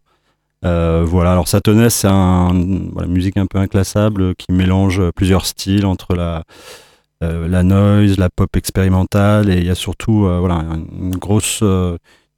Euh, 0.66 1.04
voilà, 1.08 1.32
alors 1.32 1.48
Satonès, 1.48 1.94
c'est 1.94 2.08
une 2.08 2.92
musique 3.08 3.38
un 3.38 3.46
peu 3.48 3.58
inclassable 3.60 4.22
euh, 4.22 4.34
qui 4.38 4.52
mélange 4.52 5.02
plusieurs 5.16 5.46
styles 5.46 5.86
entre 5.86 6.14
la, 6.16 6.44
euh, 7.24 7.48
la 7.48 7.64
noise, 7.64 8.18
la 8.20 8.30
pop 8.30 8.56
expérimentale 8.56 9.50
et 9.50 9.58
il 9.58 9.66
y 9.66 9.70
a 9.70 9.76
surtout 9.76 10.26
euh, 10.26 10.38
voilà, 10.40 10.64
une 11.00 11.16
grosse, 11.16 11.62
euh, 11.64 11.98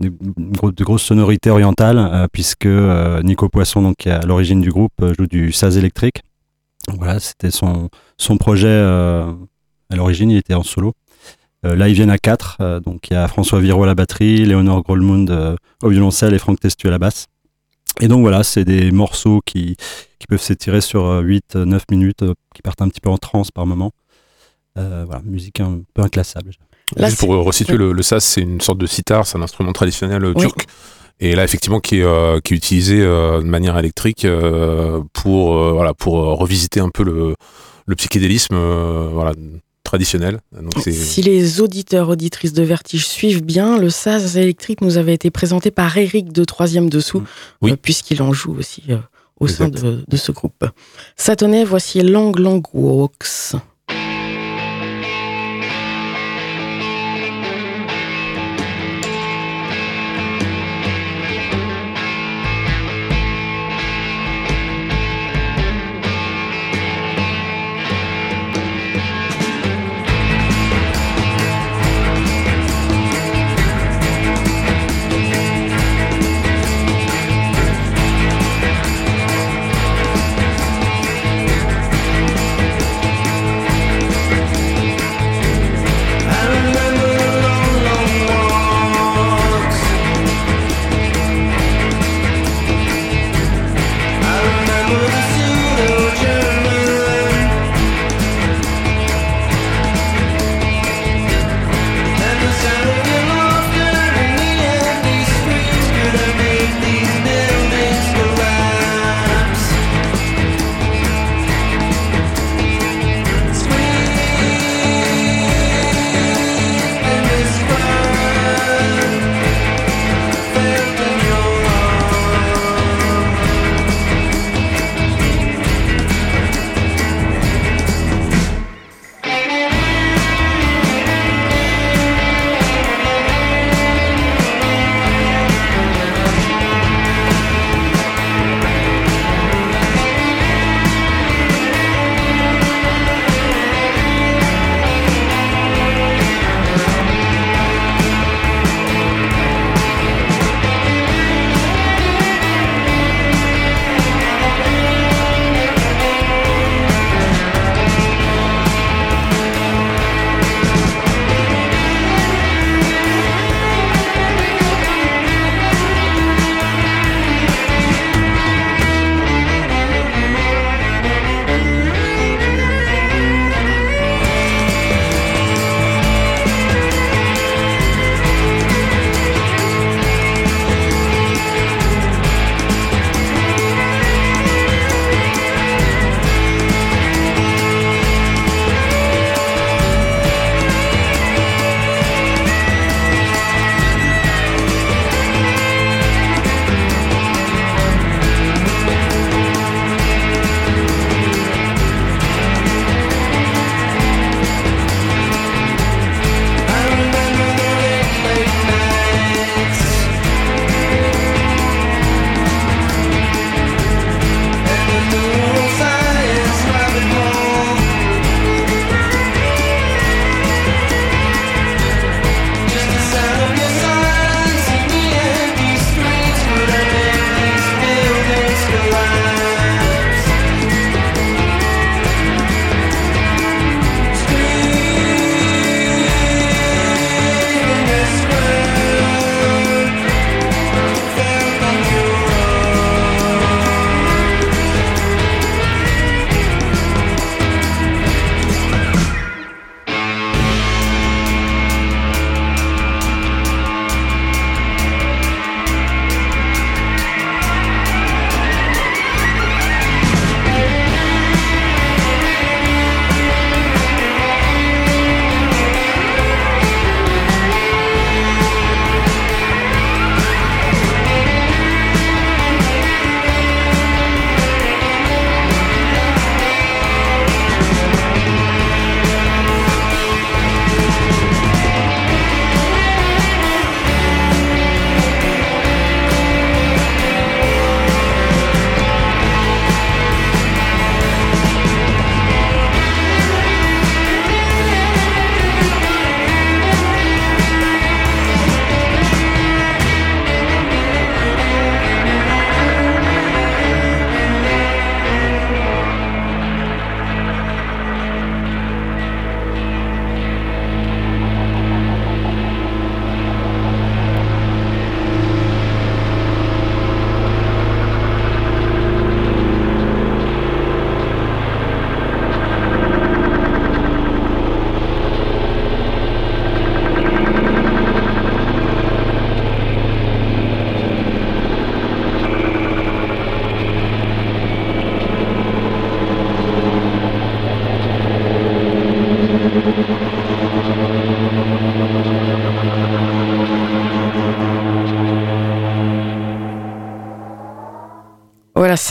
de 0.10 0.84
grosses 0.84 1.04
sonorités 1.04 1.50
orientales 1.50 1.98
euh, 1.98 2.28
puisque 2.32 2.66
euh, 2.66 3.22
Nico 3.24 3.50
Poisson, 3.50 3.82
donc, 3.82 3.98
qui 3.98 4.10
est 4.10 4.14
à 4.14 4.22
l'origine 4.22 4.62
du 4.62 4.70
groupe, 4.70 4.94
euh, 5.02 5.14
joue 5.18 5.28
du 5.28 5.52
saz 5.52 5.78
électrique. 5.78 6.22
Voilà, 6.98 7.20
c'était 7.20 7.52
son, 7.52 7.90
projet 8.40 8.68
à 8.70 9.96
l'origine, 9.96 10.32
il 10.32 10.38
était 10.38 10.56
en 10.56 10.64
solo. 10.64 10.94
Là, 11.64 11.88
ils 11.88 11.94
viennent 11.94 12.10
à 12.10 12.18
4. 12.18 12.82
donc, 12.84 13.12
il 13.12 13.14
y 13.14 13.16
a 13.16 13.28
François 13.28 13.60
Viro 13.60 13.84
à 13.84 13.86
la 13.86 13.94
batterie, 13.94 14.46
Léonore 14.46 14.82
Grolmund 14.82 15.58
au 15.84 15.90
violoncelle 15.90 16.34
et 16.34 16.40
Franck 16.40 16.60
Testu 16.60 16.88
à 16.88 16.92
la 16.92 16.98
basse. 16.98 17.28
Et 18.00 18.08
donc, 18.08 18.22
voilà, 18.22 18.44
c'est 18.44 18.66
des 18.66 18.92
morceaux 18.92 19.42
qui, 19.46 19.76
qui 20.18 20.26
peuvent 20.28 20.42
s'étirer 20.42 20.82
sur 20.82 21.22
8-9 21.22 21.82
minutes, 21.92 22.24
qui 22.56 22.64
partent 22.64 22.82
un 22.82 22.90
petit 22.90 23.00
peu 23.00 23.12
en 23.12 23.20
transe 23.20 23.52
par 23.52 23.68
moment. 23.68 23.92
Voilà, 24.76 25.22
musique 25.24 25.60
un 25.60 25.82
peu 25.94 26.02
inclassable. 26.02 26.50
Là, 26.98 27.08
Juste 27.10 27.20
pour 27.22 27.30
resituer, 27.36 27.78
le, 27.78 27.92
le 27.94 28.04
sas, 28.04 28.24
c'est 28.24 28.42
une 28.42 28.62
sorte 28.62 28.78
de 28.80 28.86
sitar, 28.86 29.26
c'est 29.26 29.38
un 29.38 29.42
instrument 29.42 29.72
traditionnel 29.74 30.24
euh, 30.26 30.34
Oui. 30.36 30.44
turc. 30.44 30.66
Et 31.20 31.36
là, 31.36 31.44
effectivement, 31.44 31.80
qui 31.80 32.00
est, 32.00 32.04
euh, 32.04 32.40
qui 32.40 32.54
est 32.54 32.58
utilisé 32.58 33.00
euh, 33.02 33.40
de 33.42 33.46
manière 33.46 33.78
électrique 33.78 34.26
euh, 34.26 35.02
pour, 35.14 35.56
voilà, 35.74 35.94
pour 35.94 36.14
revisiter 36.16 36.80
un 36.80 36.90
peu 36.90 37.04
le, 37.04 37.36
le 37.86 37.96
psychédélisme 37.96 38.56
voilà, 39.14 39.34
traditionnel. 39.84 40.40
Donc, 40.60 40.82
Si 40.84 41.22
les 41.22 41.62
auditeurs, 41.62 42.10
auditrices 42.10 42.54
de 42.54 42.64
Vertige 42.64 43.06
suivent 43.08 43.44
bien, 43.44 43.78
le 43.78 43.90
saz 43.92 44.36
électrique 44.38 44.82
nous 44.82 44.98
avait 44.98 45.14
été 45.14 45.30
présenté 45.30 45.70
par 45.70 45.96
Eric 45.98 46.32
de 46.32 46.44
Troisième 46.44 46.90
Dessous, 46.90 47.20
Mm. 47.22 47.26
Oui. 47.62 47.76
puisqu'il 47.82 48.22
en 48.24 48.34
joue 48.34 48.56
aussi 48.58 48.84
au 49.40 49.48
sein 49.48 49.70
de 49.70 50.18
ce 50.18 50.32
groupe. 50.32 50.66
Satonnet, 51.18 51.66
voici 51.66 52.02
Long 52.02 52.32
Long 52.36 52.62
Walks. 52.74 53.54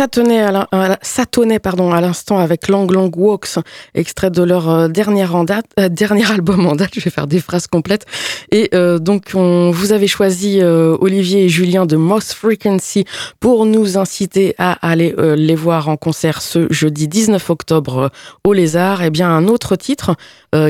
Ça 0.01 0.09
tenait 0.09 0.41
à, 0.41 2.01
l'instant 2.01 2.39
avec 2.39 2.69
Lang 2.69 2.91
Lang 2.91 3.15
Walks, 3.15 3.59
extrait 3.95 4.31
de 4.31 4.43
leur 4.43 4.71
euh, 4.71 4.89
date, 4.89 5.67
euh, 5.79 5.89
dernier 5.91 6.25
album 6.31 6.65
en 6.65 6.75
date. 6.75 6.93
Je 6.95 7.01
vais 7.01 7.11
faire 7.11 7.27
des 7.27 7.39
phrases 7.39 7.67
complètes. 7.67 8.07
Et 8.51 8.71
euh, 8.73 8.99
donc, 8.99 9.33
on, 9.35 9.71
vous 9.71 9.93
avez 9.93 10.07
choisi 10.07 10.63
Olivier 10.63 11.45
et 11.45 11.49
Julien 11.51 11.85
de 11.85 11.97
Moss 11.97 12.33
Frequency 12.33 13.05
pour 13.41 13.67
nous 13.67 13.99
inciter 13.99 14.55
à 14.57 14.73
aller 14.89 15.15
les 15.37 15.55
voir 15.55 15.91
en 15.91 15.99
concert 15.99 16.41
ce 16.41 16.67
jeudi 16.71 17.07
19 17.07 17.51
octobre 17.51 18.11
au 18.45 18.55
Lézard. 18.55 19.03
Et 19.03 19.11
bien, 19.11 19.29
un 19.29 19.49
autre 19.49 19.77
titre 19.77 20.17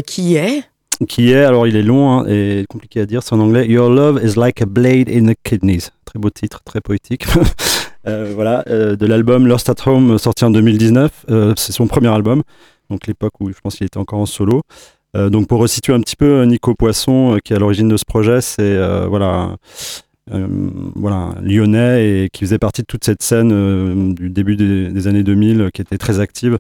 qui 0.09 0.35
est? 0.35 0.65
Qui 1.09 1.31
est, 1.31 1.45
alors 1.45 1.69
il 1.69 1.77
est 1.77 1.83
long 1.83 2.11
hein, 2.11 2.27
et 2.29 2.65
compliqué 2.69 3.01
à 3.01 3.07
dire, 3.07 3.23
c'est 3.23 3.35
en 3.35 3.41
anglais. 3.41 3.67
Your 3.69 3.91
love 3.91 4.21
is 4.25 4.35
like 4.37 4.61
a 4.61 4.67
blade 4.67 5.09
in 5.09 5.33
the 5.33 5.37
kidneys. 5.45 5.91
Très 6.05 6.19
beau 6.19 6.31
titre, 6.31 6.63
très 6.65 6.81
poétique. 6.81 7.27
Euh, 8.07 8.33
voilà, 8.35 8.65
euh, 8.69 8.97
de 8.97 9.07
l'album 9.07 9.47
Lost 9.47 9.69
at 9.69 9.87
Home 9.87 10.19
sorti 10.19 10.45
en 10.45 10.51
2019. 10.51 11.27
Euh, 11.31 11.55
c'est 11.57 11.73
son 11.73 11.87
premier 11.87 12.09
album, 12.09 12.43
donc 12.89 13.07
l'époque 13.07 13.35
où 13.41 13.51
je 13.51 13.61
pense 13.63 13.77
qu'il 13.77 13.87
était 13.87 13.99
encore 13.99 14.21
en 14.21 14.27
solo. 14.27 14.63
Euh, 15.17 15.29
donc 15.29 15.49
pour 15.49 15.61
resituer 15.61 15.93
un 15.93 16.01
petit 16.01 16.17
peu, 16.17 16.43
Nico 16.45 16.75
Poisson, 16.75 17.35
euh, 17.35 17.39
qui 17.39 17.53
est 17.53 17.57
à 17.57 17.59
l'origine 17.59 17.89
de 17.89 17.97
ce 17.97 18.05
projet, 18.05 18.41
c'est 18.41 18.63
euh, 18.63 19.07
voilà, 19.09 19.57
euh, 20.33 20.47
voilà, 20.95 21.17
un 21.17 21.41
lyonnais 21.43 22.25
et 22.25 22.29
qui 22.33 22.45
faisait 22.45 22.59
partie 22.59 22.83
de 22.83 22.87
toute 22.87 23.05
cette 23.05 23.23
scène 23.23 23.51
euh, 23.53 24.13
du 24.13 24.31
début 24.31 24.57
des, 24.57 25.07
années 25.09 25.25
2000 25.25 25.61
euh, 25.61 25.71
qui 25.71 25.83
était 25.83 25.99
très 25.99 26.21
active. 26.21 26.59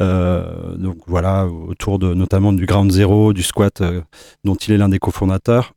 Euh, 0.00 0.74
donc 0.76 0.96
voilà, 1.06 1.46
autour 1.46 2.00
de 2.00 2.14
notamment 2.14 2.52
du 2.52 2.66
Ground 2.66 2.90
Zero, 2.90 3.32
du 3.32 3.44
squat, 3.44 3.80
euh, 3.80 4.00
dont 4.44 4.56
il 4.56 4.72
est 4.72 4.78
l'un 4.78 4.88
des 4.88 4.98
cofondateurs. 4.98 5.72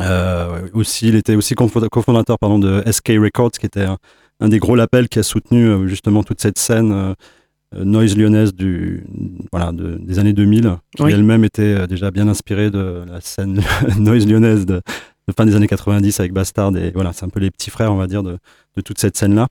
Euh, 0.00 0.68
aussi, 0.72 1.08
il 1.08 1.16
était 1.16 1.34
aussi 1.34 1.54
cofondateur 1.54 2.38
pardon, 2.38 2.58
de 2.58 2.82
SK 2.90 3.08
Records, 3.18 3.52
qui 3.52 3.66
était 3.66 3.84
un, 3.84 3.98
un 4.42 4.48
des 4.48 4.58
gros 4.58 4.74
labels 4.76 5.08
qui 5.08 5.18
a 5.18 5.22
soutenu 5.22 5.66
euh, 5.66 5.86
justement 5.86 6.22
toute 6.22 6.40
cette 6.40 6.58
scène 6.58 6.92
euh, 6.92 7.14
euh, 7.74 7.84
noise 7.84 8.16
lyonnaise 8.16 8.54
du, 8.54 9.04
voilà, 9.52 9.72
de- 9.72 9.98
des 10.00 10.18
années 10.18 10.32
2000, 10.32 10.76
qui 10.96 11.02
Oui. 11.02 11.12
elle-même 11.12 11.44
était 11.44 11.86
déjà 11.86 12.10
bien 12.10 12.28
inspirée 12.28 12.70
de 12.70 13.04
la 13.08 13.20
scène 13.20 13.60
noise 13.98 14.26
lyonnaise 14.26 14.66
de, 14.66 14.74
de 15.28 15.34
fin 15.36 15.46
des 15.46 15.54
années 15.56 15.68
90 15.68 16.20
avec 16.20 16.32
Bastard. 16.32 16.76
Et 16.76 16.90
voilà, 16.92 17.12
c'est 17.12 17.24
un 17.24 17.28
peu 17.30 17.40
les 17.40 17.50
petits 17.50 17.70
frères, 17.70 17.92
on 17.92 17.96
va 17.96 18.06
dire, 18.06 18.22
de, 18.22 18.32
de 18.76 18.80
toute 18.82 18.98
cette 18.98 19.16
scène-là. 19.16 19.46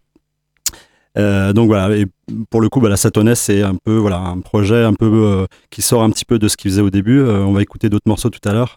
Euh, 1.18 1.52
donc 1.52 1.68
voilà, 1.68 1.94
et 1.98 2.06
pour 2.50 2.62
le 2.62 2.70
coup, 2.70 2.80
bah, 2.80 2.88
la 2.88 2.96
Satonès, 2.96 3.38
c'est 3.38 3.64
un 3.64 3.76
peu 3.76 3.98
voilà 3.98 4.18
un 4.20 4.40
projet 4.40 4.84
un 4.84 4.94
peu 4.94 5.12
euh, 5.12 5.46
qui 5.70 5.82
sort 5.82 6.04
un 6.04 6.10
petit 6.10 6.24
peu 6.24 6.40
de 6.40 6.48
ce 6.48 6.56
qu'il 6.56 6.72
faisait 6.72 6.82
au 6.82 6.90
début. 6.90 7.20
Euh, 7.20 7.40
on 7.44 7.52
va 7.52 7.62
écouter 7.62 7.90
d'autres 7.90 8.08
morceaux 8.08 8.30
tout 8.30 8.40
à 8.48 8.54
l'heure 8.54 8.76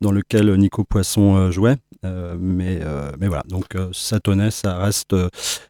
dans 0.00 0.12
lequel 0.12 0.54
Nico 0.56 0.84
Poisson 0.84 1.36
euh, 1.36 1.50
jouait. 1.50 1.76
Euh, 2.04 2.36
mais, 2.38 2.80
euh, 2.82 3.10
mais 3.18 3.26
voilà, 3.26 3.42
donc 3.48 3.74
euh, 3.74 3.88
Satonès, 3.92 4.54
ça 4.54 4.76
reste 4.76 5.16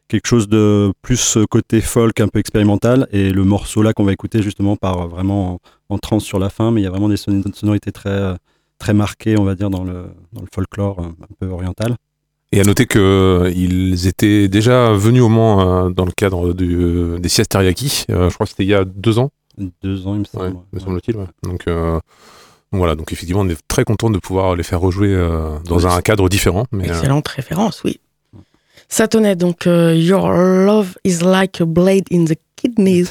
quelque 0.09 0.27
chose 0.27 0.49
de 0.49 0.93
plus 1.01 1.39
côté 1.49 1.81
folk, 1.81 2.21
un 2.21 2.29
peu 2.29 2.39
expérimental. 2.41 3.07
Et 3.12 3.31
le 3.31 3.45
morceau 3.45 3.81
là 3.83 3.93
qu'on 3.93 4.05
va 4.05 4.12
écouter 4.12 4.43
justement 4.43 4.77
part 4.77 5.09
vraiment 5.09 5.55
en, 5.89 5.95
en 5.95 5.99
transe 5.99 6.25
sur 6.25 6.39
la 6.39 6.51
fin, 6.51 6.71
mais 6.73 6.81
il 6.81 6.85
y 6.85 6.87
a 6.87 6.91
vraiment 6.91 7.09
des 7.09 7.17
son- 7.17 7.43
sonorités 7.55 7.93
très, 7.93 8.35
très 8.79 8.93
marquées, 8.93 9.39
on 9.39 9.45
va 9.45 9.55
dire, 9.55 9.71
dans 9.71 9.85
le, 9.85 10.07
dans 10.33 10.43
le 10.43 10.49
folklore 10.53 11.01
un 11.01 11.15
peu 11.39 11.47
oriental. 11.49 11.97
Et 12.53 12.61
à 12.61 12.65
noter 12.65 12.87
qu'ils 12.87 14.07
étaient 14.07 14.49
déjà 14.49 14.93
venus 14.93 15.23
au 15.23 15.29
Mans 15.29 15.87
euh, 15.87 15.91
dans 15.91 16.05
le 16.05 16.12
cadre 16.12 16.53
du, 16.53 17.19
des 17.19 17.29
siestes 17.29 17.51
teriyaki. 17.53 18.05
Je 18.09 18.33
crois 18.35 18.45
que 18.47 18.51
c'était 18.51 18.65
il 18.65 18.71
y 18.71 18.75
a 18.75 18.85
deux 18.85 19.19
ans, 19.19 19.31
Deux 19.83 20.07
ans, 20.07 20.15
il 20.15 20.21
me 20.21 20.41
ouais, 20.41 20.49
semble. 20.51 20.59
me 20.73 20.81
semble-t-il. 20.81 21.17
ouais. 21.17 21.27
Donc, 21.43 21.65
donc 22.72 22.79
voilà, 22.81 22.94
donc 22.94 23.12
effectivement, 23.12 23.42
on 23.42 23.48
est 23.48 23.59
très 23.68 23.85
content 23.85 24.11
de 24.11 24.18
pouvoir 24.18 24.57
les 24.57 24.62
faire 24.64 24.81
rejouer 24.81 25.12
euh, 25.12 25.59
dans 25.66 25.79
Oui, 25.79 25.87
un 25.87 26.02
cadre 26.02 26.29
différent. 26.29 26.66
Mais, 26.72 26.90
euh, 26.90 26.94
excellente 26.94 27.29
référence, 27.29 27.83
oui. 27.85 28.00
Ça 28.88 29.09
tenait 29.09 29.37
donc 29.37 29.66
euh, 29.66 29.94
Your 29.94 30.31
love 30.31 30.96
is 31.05 31.18
like 31.22 31.61
a 31.61 31.64
blade 31.64 32.07
in 32.12 32.24
the 32.24 32.37
kidneys. 32.57 33.07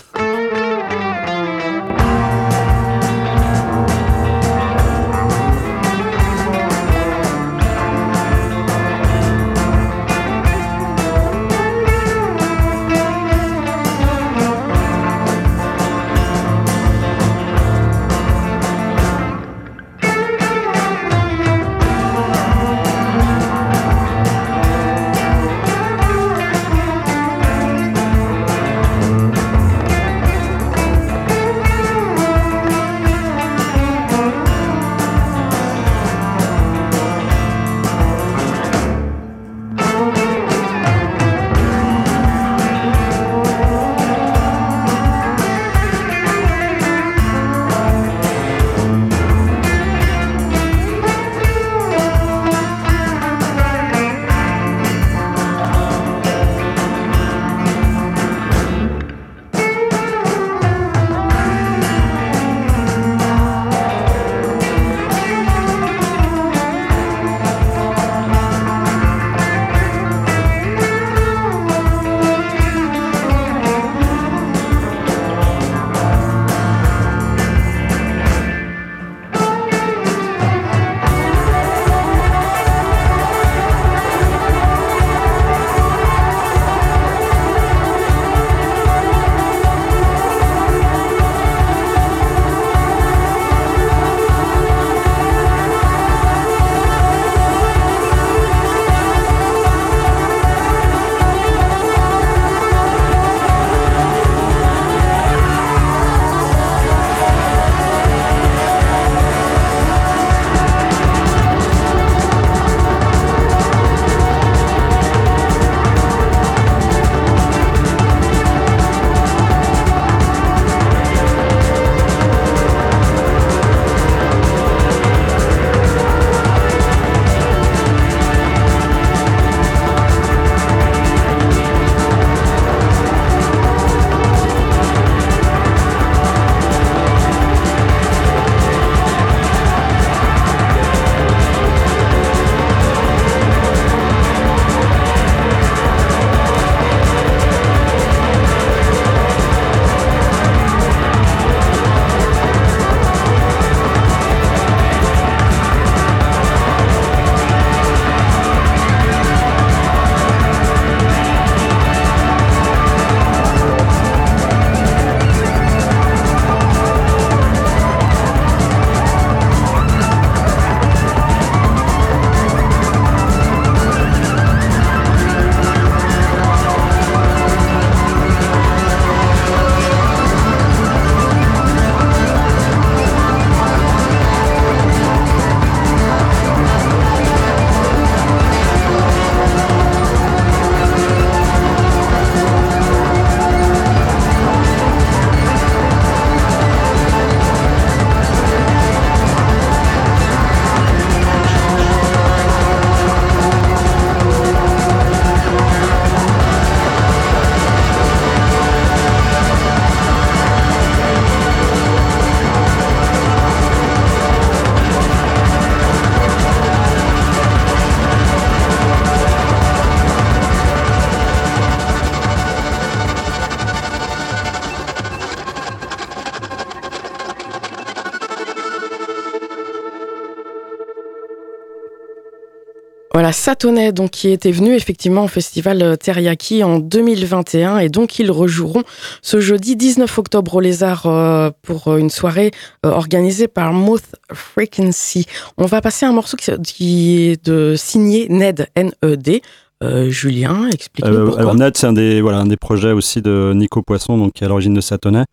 Voilà, 233.46 233.56
Satonnet, 233.56 233.92
donc, 233.92 234.12
qui 234.12 234.30
était 234.30 234.52
venu 234.52 234.74
effectivement 234.76 235.24
au 235.24 235.28
festival 235.28 235.82
euh, 235.82 235.96
Teriyaki 235.96 236.64
en 236.64 236.80
2021 236.80 237.78
et 237.78 237.90
donc 237.90 238.18
ils 238.18 238.32
rejoueront 238.32 238.84
ce 239.22 239.40
jeudi 239.40 239.76
19 239.76 240.18
octobre 240.18 240.56
au 240.56 240.60
Lézard 240.60 241.06
euh, 241.06 241.52
pour 241.62 241.88
euh, 241.88 241.98
une 241.98 242.10
soirée 242.10 242.52
euh, 242.86 242.90
organisée 242.90 243.48
par 243.48 243.72
Moth 243.72 244.16
Frequency. 244.34 245.26
On 245.58 245.66
va 245.66 245.82
passer 245.82 246.06
un 246.06 246.12
morceau 246.12 246.38
qui, 246.38 247.30
est 247.30 247.46
de 247.46 247.76
signé 247.78 248.28
Ned, 248.30 248.68
N-E-D. 248.76 249.42
Euh, 249.84 250.10
Julien, 250.10 250.68
explique-nous 250.72 251.26
pourquoi. 251.26 251.42
alors 251.42 251.56
Ned, 251.56 251.78
c'est 251.78 251.88
un 251.88 251.94
des 251.94 252.22
voilà 252.22 252.40
un 252.40 252.48
des 252.48 252.58
projets 252.58 252.94
aussi 252.94 253.22
de 253.22 253.52
Nico 253.54 253.82
Poisson, 253.82 254.18
donc 254.18 254.34
qui 254.34 254.44
est 254.44 254.48
à 254.48 254.50
l'origine 254.50 254.74
de 254.74 254.82
Satonnet. 254.82 255.26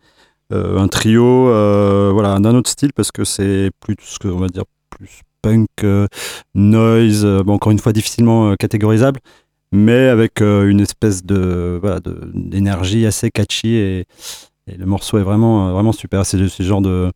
Euh, 0.51 0.77
un 0.77 0.87
trio, 0.87 1.45
voilà, 2.13 2.37
d'un 2.39 2.53
autre 2.53 2.69
style 2.69 2.93
parce 2.93 3.11
que 3.11 3.23
c'est 3.23 3.71
plus 3.79 3.95
ce 4.01 4.19
que 4.19 4.27
on 4.27 4.39
va 4.39 4.47
dire 4.47 4.65
plus 4.89 5.21
punk, 5.43 5.67
euh, 5.83 6.07
noise, 6.55 7.23
euh, 7.25 7.43
encore 7.45 7.71
une 7.71 7.79
fois 7.79 7.93
difficilement 7.93 8.49
euh, 8.49 8.55
catégorisable, 8.55 9.19
mais 9.71 10.07
avec 10.07 10.41
une 10.41 10.79
espèce 10.79 11.23
de 11.23 11.79
voilà 11.81 11.99
d'énergie 12.33 13.05
assez 13.05 13.29
catchy 13.31 13.75
et, 13.75 14.05
le 14.65 14.85
morceau 14.85 15.17
est 15.17 15.23
vraiment 15.23 15.73
vraiment 15.73 15.91
super. 15.91 16.25
C'est 16.25 16.47
ce 16.47 16.63
genre 16.63 16.81
de 16.81 17.11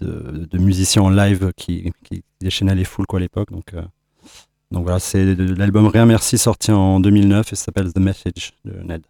de, 0.00 0.58
musiciens 0.58 1.02
en 1.02 1.10
live 1.10 1.52
qui, 1.56 1.90
qui 2.04 2.22
déchaînaient 2.40 2.74
les 2.74 2.84
foules 2.84 3.06
quoi 3.06 3.18
à 3.18 3.20
l'époque, 3.20 3.50
donc. 3.50 3.74
donc 4.72 4.82
voilà, 4.82 4.98
c'est 4.98 5.24
l'album 5.36 5.86
Rien 5.86 6.06
Merci 6.06 6.38
sorti 6.38 6.72
en 6.72 7.00
2009 7.00 7.52
et 7.52 7.56
s'appelle 7.56 7.92
The 7.92 7.98
Message 7.98 8.52
de 8.64 8.72
Ned. 8.82 9.02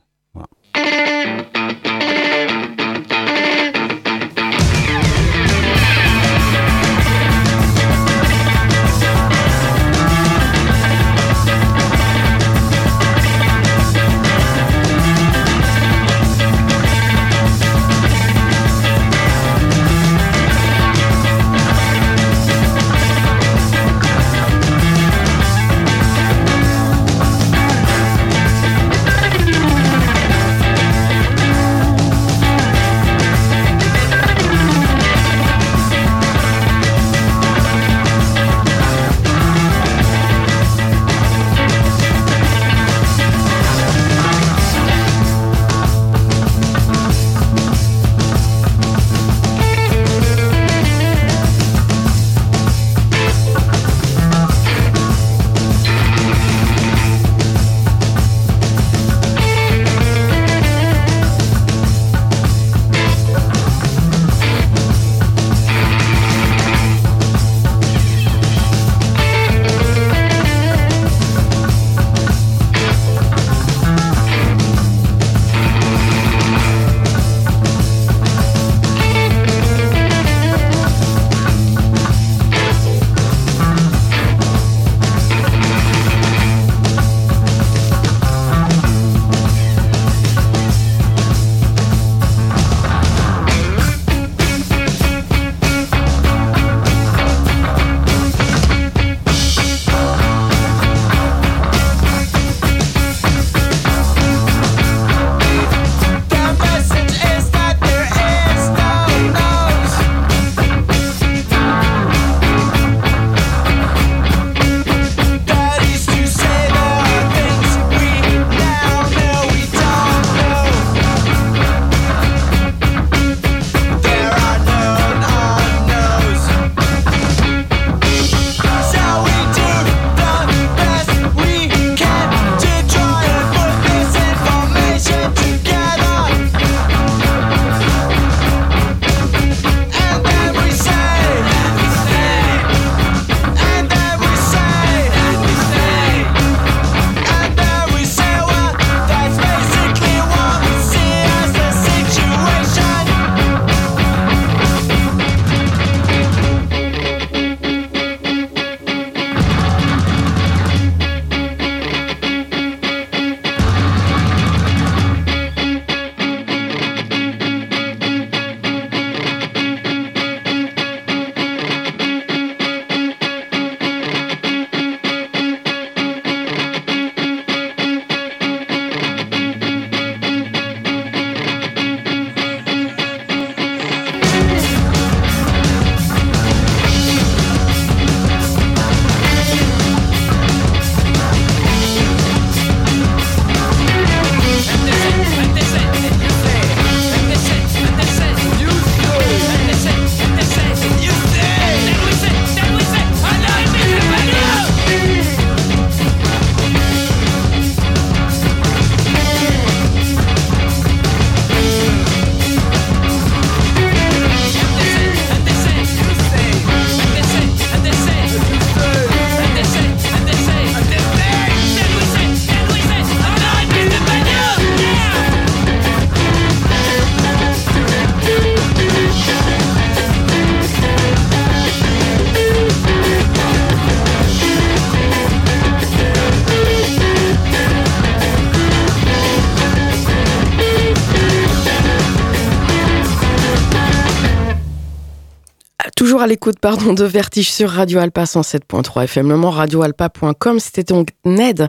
À 246.26 246.28
l'écoute 246.28 246.58
pardon, 246.60 246.92
de 246.92 247.04
Vertige 247.04 247.52
sur 247.52 247.70
Radio 247.70 248.00
Alpa 248.00 248.24
107.3 248.24 249.04
FM, 249.04 249.28
le 249.28 249.36
radioalpa.com. 249.46 250.58
C'était 250.58 250.82
donc 250.82 251.10
Ned 251.24 251.68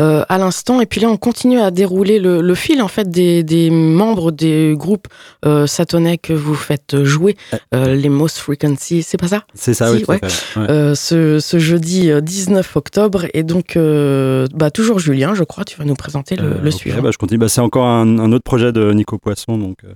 euh, 0.00 0.24
à 0.30 0.38
l'instant. 0.38 0.80
Et 0.80 0.86
puis 0.86 0.98
là, 1.02 1.10
on 1.10 1.18
continue 1.18 1.60
à 1.60 1.70
dérouler 1.70 2.18
le, 2.18 2.40
le 2.40 2.54
fil 2.54 2.80
en 2.80 2.88
fait 2.88 3.10
des, 3.10 3.42
des, 3.42 3.68
membres 3.70 4.32
des 4.32 4.74
groupes 4.78 5.08
euh, 5.44 5.66
satonais 5.66 6.16
que 6.16 6.32
vous 6.32 6.54
faites 6.54 7.04
jouer, 7.04 7.36
euh, 7.74 7.94
les 7.94 8.08
Most 8.08 8.38
Frequency. 8.38 9.02
C'est 9.02 9.18
pas 9.18 9.28
ça? 9.28 9.44
C'est 9.52 9.74
ça, 9.74 9.88
Si, 9.88 9.96
oui. 9.98 10.04
ouais. 10.08 10.20
ouais. 10.22 10.70
Euh, 10.70 10.94
ce, 10.94 11.38
ce 11.38 11.58
jeudi 11.58 12.10
euh, 12.10 12.22
19 12.22 12.76
octobre. 12.76 13.26
Et 13.34 13.42
donc, 13.42 13.76
euh, 13.76 14.46
bah, 14.54 14.70
toujours 14.70 15.00
Julien, 15.00 15.34
je 15.34 15.44
crois, 15.44 15.64
tu 15.64 15.76
vas 15.76 15.84
nous 15.84 15.94
présenter 15.96 16.34
le, 16.36 16.44
Euh, 16.44 16.58
le 16.62 16.70
suivant. 16.70 17.02
bah, 17.02 17.10
je 17.12 17.18
continue. 17.18 17.38
Bah, 17.38 17.50
c'est 17.50 17.60
encore 17.60 17.84
un, 17.84 18.18
un 18.18 18.32
autre 18.32 18.44
projet 18.44 18.72
de 18.72 18.90
Nico 18.94 19.18
Poisson, 19.18 19.58
donc 19.58 19.76
euh, 19.84 19.92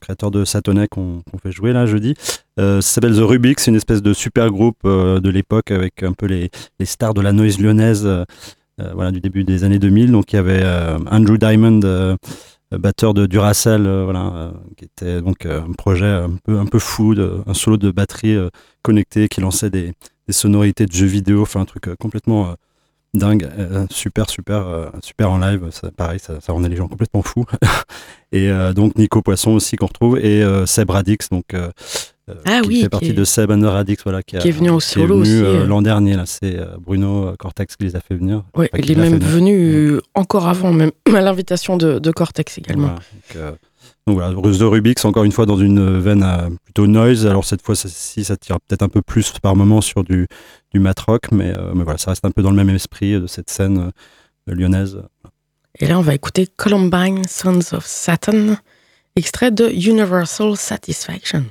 créateur 0.00 0.30
de 0.30 0.44
Satonnet 0.44 0.88
qu'on 0.88 1.22
fait 1.42 1.52
jouer 1.52 1.72
là 1.72 1.86
jeudi. 1.86 2.14
Euh, 2.58 2.80
ça 2.80 2.94
s'appelle 2.94 3.14
The 3.14 3.20
Rubik, 3.22 3.60
c'est 3.60 3.70
une 3.70 3.76
espèce 3.76 4.02
de 4.02 4.12
super 4.12 4.50
groupe 4.50 4.78
euh, 4.84 5.20
de 5.20 5.30
l'époque 5.30 5.70
avec 5.70 6.02
un 6.02 6.12
peu 6.12 6.26
les, 6.26 6.50
les 6.78 6.86
stars 6.86 7.14
de 7.14 7.20
la 7.20 7.32
noise 7.32 7.58
lyonnaise 7.58 8.04
euh, 8.06 8.24
euh, 8.80 8.90
voilà, 8.94 9.10
du 9.10 9.20
début 9.20 9.44
des 9.44 9.64
années 9.64 9.78
2000. 9.78 10.10
Donc 10.12 10.32
il 10.32 10.36
y 10.36 10.38
avait 10.38 10.64
Andrew 11.10 11.36
Diamond, 11.38 12.16
batteur 12.72 13.14
de 13.14 13.26
Duracell, 13.26 13.82
voilà, 14.04 14.52
qui 14.76 14.84
était 14.84 15.20
donc 15.20 15.44
un 15.44 15.72
projet 15.72 16.06
un 16.06 16.30
peu, 16.44 16.58
un 16.58 16.66
peu 16.66 16.78
fou, 16.78 17.14
de- 17.14 17.42
un 17.46 17.54
solo 17.54 17.76
de 17.76 17.90
batterie 17.90 18.36
euh, 18.36 18.48
connecté 18.82 19.28
qui 19.28 19.40
lançait 19.40 19.70
des, 19.70 19.92
des 20.26 20.32
sonorités 20.32 20.86
de 20.86 20.92
jeux 20.92 21.06
vidéo, 21.06 21.42
enfin 21.42 21.60
un 21.60 21.64
truc 21.64 21.88
complètement 21.98 22.54
dingue, 23.14 23.48
euh, 23.58 23.86
super, 23.90 24.28
super, 24.30 24.66
euh, 24.66 24.86
super 25.02 25.30
en 25.30 25.38
live. 25.38 25.68
Ça, 25.70 25.90
pareil, 25.90 26.18
ça, 26.20 26.40
ça 26.40 26.52
rendait 26.52 26.68
les 26.68 26.76
gens 26.76 26.88
complètement 26.88 27.22
fous. 27.22 27.44
et 28.32 28.48
euh, 28.50 28.72
donc 28.72 28.96
Nico 28.96 29.22
Poisson 29.22 29.50
aussi 29.52 29.76
qu'on 29.76 29.86
retrouve 29.86 30.18
et 30.18 30.42
euh, 30.42 30.66
Seb 30.66 30.90
Radix, 30.90 31.28
donc 31.30 31.52
euh, 31.54 31.70
euh, 32.28 32.34
Ah 32.46 32.60
qui 32.62 32.68
oui, 32.68 32.74
fait 32.76 32.82
qui 32.82 32.88
partie 32.88 33.06
est- 33.08 33.12
de 33.14 33.24
Seb 33.24 33.50
and 33.50 33.60
the 33.60 33.64
Radix, 33.64 33.96
voilà, 34.04 34.22
qui, 34.22 34.36
a- 34.36 34.40
est 34.46 34.50
venu 34.52 34.70
qui 34.78 34.80
solo 34.80 35.18
aussi, 35.20 35.32
euh, 35.32 35.62
euh. 35.62 35.66
l'an 35.66 35.82
dernier. 35.82 36.14
Là, 36.14 36.24
c'est 36.26 36.56
euh, 36.58 36.76
Bruno 36.78 37.26
euh, 37.28 37.34
Cortex 37.36 37.74
qui 37.76 37.84
les 37.84 37.96
a 37.96 38.00
fait 38.00 38.14
venir. 38.14 38.44
Enfin, 38.54 38.66
il 38.78 38.90
est 38.90 38.94
même 38.94 39.18
venu 39.18 39.56
euh, 39.94 40.00
encore 40.14 40.46
avant, 40.48 40.72
même 40.72 40.92
à 41.14 41.20
l'invitation 41.20 41.76
de, 41.76 41.98
de 41.98 42.10
Cortex 42.12 42.58
également. 42.58 42.88
Voilà, 42.88 42.96
donc, 42.96 43.36
euh, 43.36 43.52
donc 44.10 44.18
voilà, 44.18 44.34
Ruse 44.36 44.58
de 44.58 44.64
Rubik, 44.64 44.98
c'est 44.98 45.06
encore 45.06 45.22
une 45.22 45.30
fois 45.30 45.46
dans 45.46 45.56
une 45.56 46.00
veine 46.00 46.24
euh, 46.24 46.50
plutôt 46.64 46.88
noise. 46.88 47.28
Alors 47.28 47.44
cette 47.44 47.62
fois-ci, 47.62 48.24
ça 48.24 48.36
tire 48.36 48.58
peut-être 48.60 48.82
un 48.82 48.88
peu 48.88 49.02
plus 49.02 49.32
par 49.40 49.54
moment 49.54 49.80
sur 49.80 50.02
du, 50.02 50.26
du 50.72 50.80
mat 50.80 50.98
rock, 50.98 51.30
mais, 51.30 51.56
euh, 51.56 51.72
mais 51.74 51.84
voilà, 51.84 51.98
ça 51.98 52.10
reste 52.10 52.24
un 52.24 52.32
peu 52.32 52.42
dans 52.42 52.50
le 52.50 52.56
même 52.56 52.74
esprit 52.74 53.20
de 53.20 53.28
cette 53.28 53.50
scène 53.50 53.92
euh, 54.48 54.54
lyonnaise. 54.54 55.00
Et 55.78 55.86
là, 55.86 55.96
on 55.96 56.02
va 56.02 56.14
écouter 56.14 56.48
Columbine 56.56 57.22
Sons 57.28 57.72
of 57.72 57.86
Saturn, 57.86 58.58
extrait 59.14 59.52
de 59.52 59.68
Universal 59.68 60.56
Satisfaction. 60.56 61.44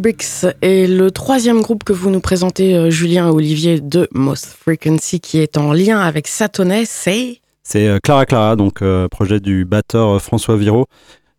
Rubiks 0.00 0.46
est 0.62 0.86
le 0.86 1.10
troisième 1.10 1.60
groupe 1.60 1.84
que 1.84 1.92
vous 1.92 2.08
nous 2.08 2.20
présentez, 2.22 2.74
euh, 2.74 2.88
Julien 2.88 3.26
et 3.28 3.30
Olivier, 3.30 3.80
de 3.80 4.08
Most 4.12 4.46
Frequency, 4.46 5.20
qui 5.20 5.36
est 5.36 5.58
en 5.58 5.74
lien 5.74 6.00
avec 6.00 6.26
Satonnet. 6.26 6.86
C'est 6.86 7.42
C'est 7.62 7.86
euh, 7.86 7.98
Clara 8.02 8.24
Clara, 8.24 8.56
donc 8.56 8.80
euh, 8.80 9.08
projet 9.08 9.40
du 9.40 9.66
batteur 9.66 10.18
François 10.22 10.56
Viro, 10.56 10.86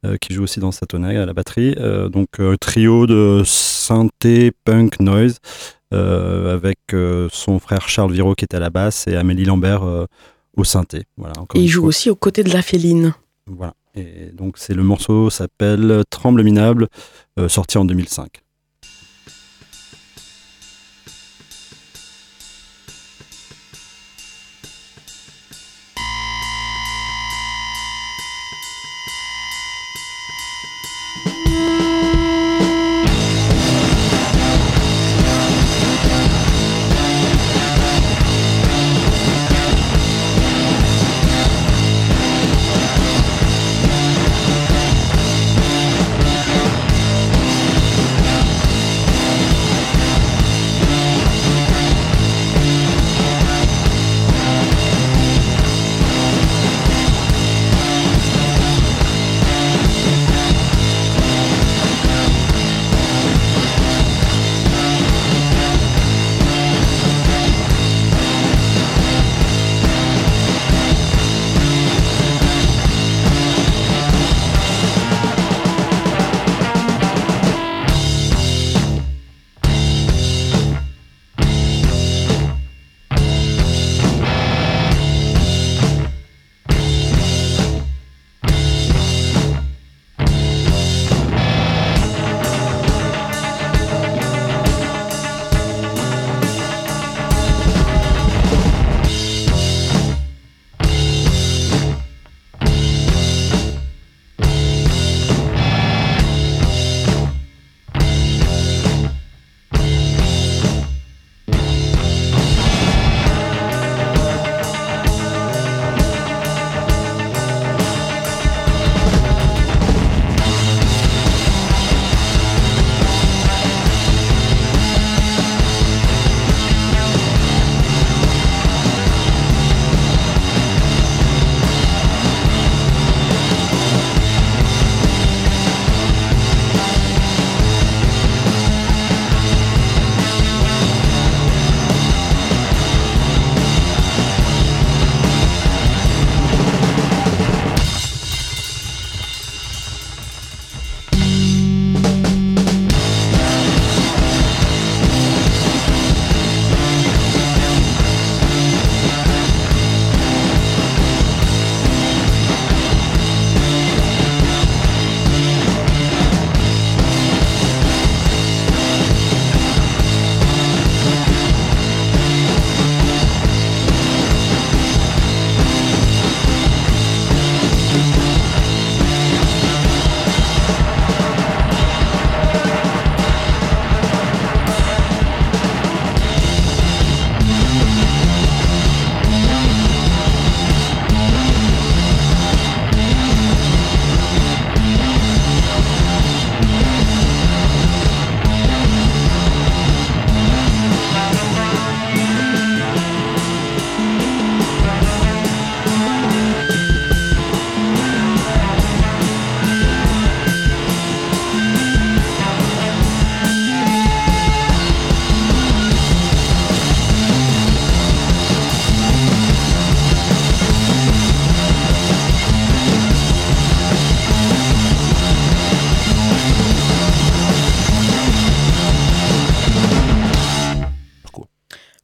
euh, 0.05 0.16
qui 0.22 0.36
joue 0.36 0.43
aussi 0.43 0.59
dans 0.59 0.72
Satonnet 0.72 1.18
à 1.18 1.26
la 1.26 1.34
batterie. 1.34 1.74
Euh, 1.80 2.07
donc 2.07 2.28
trio 2.59 3.07
de 3.07 3.41
synthé, 3.43 4.51
punk, 4.64 4.99
noise. 4.99 5.38
avec 5.91 6.78
son 7.32 7.57
frère 7.57 7.89
Charles 7.89 8.14
Viro 8.14 8.36
qui 8.36 8.45
est 8.45 8.53
à 8.55 8.59
la 8.59 8.70
basse 8.70 9.07
et 9.07 9.16
Amélie 9.16 9.45
Lambert 9.45 9.82
au 10.55 10.64
synthé. 10.64 11.05
Voilà, 11.18 11.34
encore 11.39 11.59
Et 11.59 11.64
il 11.64 11.68
joue 11.68 11.82
fois. 11.82 11.88
aussi 11.89 12.12
aux 12.12 12.16
côtés 12.16 12.43
de 12.43 12.53
la 12.53 12.62
féline. 12.62 13.16
Voilà. 13.47 13.74
Et 13.95 14.32
donc 14.34 14.57
c'est 14.57 14.74
le 14.74 14.84
morceau 14.84 15.30
s'appelle 15.30 16.03
Tremble 16.09 16.43
minable, 16.43 16.88
euh, 17.39 17.49
sorti 17.49 17.78
en 17.78 17.86
2005. 17.86 18.41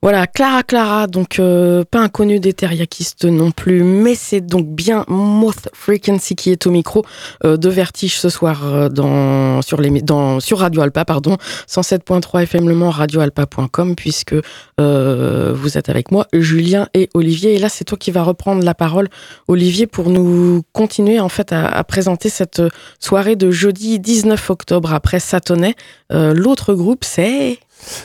Voilà, 0.10 0.26
Clara 0.26 0.64
Clara, 0.64 1.08
donc 1.08 1.38
euh, 1.38 1.84
pas 1.84 2.00
inconnu 2.00 2.40
des 2.40 2.54
terriakistes 2.54 3.26
non 3.26 3.52
plus, 3.52 3.84
mais 3.84 4.16
c'est 4.16 4.40
donc 4.40 4.66
bien 4.66 5.04
Moth 5.10 5.68
Frequency 5.74 6.38
qui 6.38 6.50
est 6.50 6.66
au 6.66 6.72
micro 6.72 7.04
euh, 7.44 7.58
de 7.58 7.68
Vertige 7.68 8.18
ce 8.18 8.30
soir 8.30 8.62
euh, 8.66 8.88
dans, 8.88 9.62
sur, 9.62 10.60
Radio 10.60 10.82
Alpa, 10.82 11.04
pardon, 11.04 11.36
107.3 11.68 12.44
FM 12.44 12.70
Le 12.70 12.76
Mans, 12.76 12.90
radioalpa.com, 12.90 13.98
puisque 13.98 14.34
euh, 14.80 15.54
vous 15.54 15.78
êtes 15.78 15.90
avec 15.90 16.10
moi, 16.10 16.26
Julien 16.32 16.88
et 16.94 17.10
Olivier. 17.14 17.56
Et 17.56 17.60
là, 17.60 17.68
c'est 17.68 17.84
toi 17.84 17.98
qui 17.98 18.12
vas 18.12 18.24
reprendre 18.24 18.64
la 18.64 18.74
parole, 18.74 19.10
Olivier, 19.50 19.88
pour 19.88 20.10
nous 20.10 20.64
continuer 20.72 21.20
en 21.20 21.28
fait 21.28 21.52
à, 21.52 21.84
présenter 21.84 22.30
cette 22.30 22.62
soirée 23.02 23.36
de 23.36 23.52
jeudi 23.52 24.00
19 24.00 24.52
octobre 24.52 24.94
après 24.94 25.20
Satonnet. 25.20 25.76
L'autre 26.10 26.76
groupe, 26.76 27.04
c'est... 27.04 27.60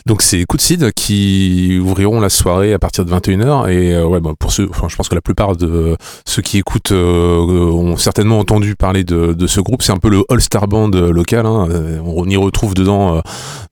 Donc 0.07 0.23
c'est 0.23 0.45
Coup 0.45 0.57
de 0.57 0.62
Cid 0.62 0.93
qui 0.93 1.79
ouvriront 1.83 2.20
la 2.20 2.29
soirée 2.29 2.73
à 2.73 2.79
partir 2.79 3.05
de 3.05 3.12
21h 3.12 3.68
et 3.70 3.95
euh, 3.95 4.07
ouais 4.07 4.20
bah, 4.20 4.33
pour 4.39 4.53
ceux 4.53 4.68
enfin 4.70 4.89
je 4.89 4.97
pense 4.97 5.09
que 5.09 5.14
la 5.14 5.20
plupart 5.20 5.57
de 5.57 5.97
ceux 6.27 6.43
qui 6.43 6.59
écoutent 6.59 6.93
euh, 6.93 7.39
ont 7.73 7.97
certainement 7.97 8.39
entendu 8.39 8.77
parler 8.77 9.05
de, 9.05 9.33
de 9.33 9.47
ce 9.47 9.61
groupe. 9.61 9.83
C'est 9.83 9.93
un 9.93 9.99
peu 9.99 10.09
le 10.09 10.23
All 10.29 10.41
Star 10.41 10.68
Band 10.68 10.89
local 10.89 11.47
hein. 11.47 11.68
Euh, 11.70 12.01
on 12.05 12.29
y 12.29 12.37
retrouve 12.37 12.75
dedans 12.75 13.16
euh, 13.16 13.20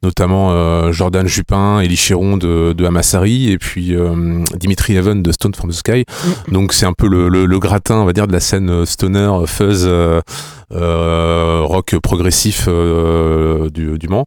notamment 0.02 0.50
euh, 0.52 0.92
Jordan 0.92 1.26
Jupin 1.26 1.80
Elie 1.80 1.96
Chiron 1.96 2.36
de, 2.36 2.72
de 2.72 2.90
et 3.50 3.58
puis 3.58 3.94
euh, 3.94 4.44
Dimitri 4.58 4.96
Even 4.96 5.22
de 5.22 5.32
Stone 5.32 5.54
from 5.54 5.70
the 5.70 5.74
Sky. 5.74 6.04
Donc 6.48 6.72
c'est 6.72 6.86
un 6.86 6.92
peu 6.92 7.08
le, 7.08 7.28
le, 7.28 7.46
le 7.46 7.58
gratin 7.58 7.96
on 7.96 8.04
va 8.04 8.12
dire 8.12 8.26
de 8.26 8.32
la 8.32 8.40
scène 8.40 8.84
stoner 8.84 9.30
fuzz 9.46 9.84
euh, 9.86 10.00
euh, 10.00 10.20
rock 10.70 11.96
progressif 12.02 12.66
euh, 12.68 13.68
du, 13.70 13.98
du 13.98 14.08
Mans. 14.08 14.24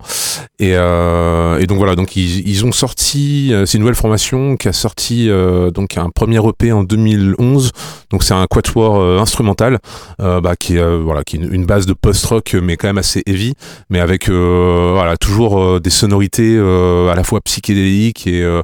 Et, 0.59 0.73
euh, 0.75 1.59
et 1.59 1.67
donc 1.67 1.77
voilà, 1.77 1.95
donc 1.95 2.15
ils, 2.15 2.47
ils 2.47 2.65
ont 2.65 2.71
sorti, 2.71 3.49
euh, 3.53 3.65
c'est 3.65 3.77
une 3.77 3.81
nouvelle 3.81 3.95
formation 3.95 4.55
qui 4.57 4.67
a 4.67 4.73
sorti 4.73 5.29
euh, 5.29 5.71
donc 5.71 5.97
un 5.97 6.09
premier 6.09 6.39
EP 6.47 6.71
en 6.71 6.83
2011. 6.83 7.71
Donc 8.11 8.23
c'est 8.23 8.33
un 8.33 8.45
quatuor 8.47 8.99
euh, 8.99 9.19
instrumental 9.19 9.79
euh, 10.21 10.41
bah, 10.41 10.55
qui 10.55 10.77
est 10.77 10.79
euh, 10.81 11.01
voilà 11.03 11.23
qui 11.23 11.37
est 11.37 11.39
une, 11.39 11.53
une 11.53 11.65
base 11.65 11.85
de 11.85 11.93
post-rock 11.93 12.55
mais 12.61 12.77
quand 12.77 12.87
même 12.87 12.97
assez 12.97 13.23
heavy, 13.25 13.53
mais 13.89 13.99
avec 13.99 14.29
euh, 14.29 14.91
voilà 14.93 15.17
toujours 15.17 15.59
euh, 15.61 15.79
des 15.79 15.89
sonorités 15.89 16.55
euh, 16.57 17.11
à 17.11 17.15
la 17.15 17.23
fois 17.23 17.41
psychédéliques 17.41 18.27
et 18.27 18.41
euh, 18.41 18.61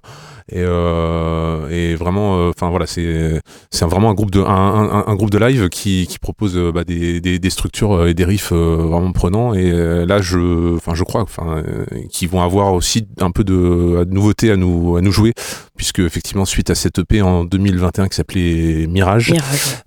et, 0.51 0.57
euh, 0.57 1.67
et 1.69 1.95
vraiment 1.95 2.37
euh, 2.37 2.49
enfin 2.49 2.69
voilà 2.69 2.85
c'est 2.87 3.41
vraiment 3.85 4.09
un 4.09 4.13
groupe 4.13 4.31
de 4.31 4.41
un, 4.41 4.45
un- 4.47 5.03
un 5.07 5.15
groupe 5.15 5.29
de 5.31 5.37
live 5.37 5.69
qui, 5.69 6.07
qui 6.07 6.19
propose 6.19 6.57
euh, 6.57 6.71
bah, 6.71 6.83
des, 6.83 7.21
des, 7.21 7.39
des 7.39 7.49
structures 7.49 8.05
et 8.07 8.13
des 8.13 8.25
riffs 8.25 8.51
vraiment 8.51 9.11
prenants. 9.11 9.53
Et 9.53 9.71
là 10.05 10.21
je 10.21 10.75
enfin 10.75 10.93
je 10.95 11.03
crois 11.03 11.21
enfin 11.21 11.63
qu'ils 12.11 12.29
vont 12.29 12.41
avoir 12.41 12.73
aussi 12.73 13.07
un 13.21 13.31
peu 13.31 13.43
de, 13.43 14.03
de 14.03 14.13
nouveautés 14.13 14.51
à 14.51 14.55
nous 14.57 14.95
à 14.97 15.01
nous 15.01 15.11
jouer. 15.11 15.33
Puisque 15.77 15.99
effectivement 15.99 16.43
suite 16.45 16.69
à 16.69 16.75
cette 16.75 16.99
EP 16.99 17.21
en 17.21 17.45
2021 17.45 18.09
qui 18.09 18.15
s'appelait 18.17 18.85
Mirage 18.87 19.33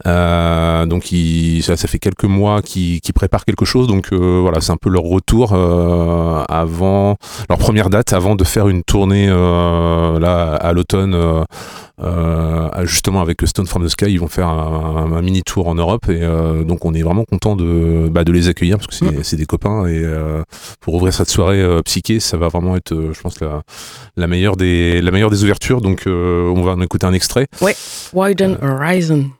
euh, 0.07 0.87
donc 0.87 1.13
il, 1.13 1.63
ça, 1.63 1.77
ça 1.77 1.87
fait 1.87 1.99
quelques 1.99 2.25
mois 2.25 2.63
qu'ils 2.63 3.01
qu'ils 3.01 3.13
préparent 3.15 3.45
quelque 3.45 3.65
chose. 3.67 3.87
Donc 3.89 4.09
euh, 4.13 4.39
voilà, 4.41 4.61
c'est 4.61 4.73
un 4.73 4.77
peu 4.79 4.89
leur 4.89 5.03
retour 5.03 5.53
euh, 5.53 6.43
avant 6.49 7.17
leur 7.49 7.59
première 7.59 7.91
date, 7.91 8.13
avant 8.15 8.37
de 8.37 8.45
faire 8.45 8.69
une 8.69 8.83
tournée 8.83 9.27
là 9.29 10.51
à 10.57 10.72
l'automne. 10.72 11.14
euh, 11.14 11.44
euh, 12.03 12.68
justement 12.84 13.20
avec 13.20 13.40
le 13.42 13.46
Stone 13.46 13.66
from 13.66 13.84
the 13.84 13.88
Sky, 13.88 14.07
ils 14.07 14.18
vont 14.18 14.26
faire 14.28 14.48
un, 14.48 15.12
un 15.12 15.22
mini 15.22 15.42
tour 15.42 15.68
en 15.68 15.74
Europe 15.74 16.09
et 16.09 16.20
euh, 16.22 16.64
donc 16.64 16.84
on 16.84 16.94
est 16.94 17.03
vraiment 17.03 17.24
content 17.24 17.55
de, 17.55 18.09
bah, 18.11 18.24
de 18.24 18.32
les 18.32 18.48
accueillir 18.48 18.78
parce 18.78 18.86
que 18.88 18.94
c'est 18.94 19.22
c'est 19.22 19.36
des 19.36 19.44
copains 19.46 19.86
et 19.86 20.03
pour 20.80 20.94
ouvrir 20.94 21.12
cette 21.14 21.28
soirée 21.28 21.64
psyché, 21.84 22.18
ça 22.18 22.36
va 22.36 22.48
vraiment 22.48 22.76
être, 22.76 22.92
je 23.12 23.20
pense, 23.20 23.40
la, 23.40 23.62
la 24.16 24.26
meilleure 24.26 24.57
des 24.57 25.00
la 25.00 25.11
meilleure 25.11 25.30
des 25.30 25.44
ouvertures. 25.44 25.80
Donc 25.80 26.03
on 26.07 26.62
va 26.62 26.72
en 26.72 26.80
écouter 26.80 27.07
un 27.07 27.12
extrait. 27.12 27.46
Widen 28.12 28.59
Horizon, 28.62 29.30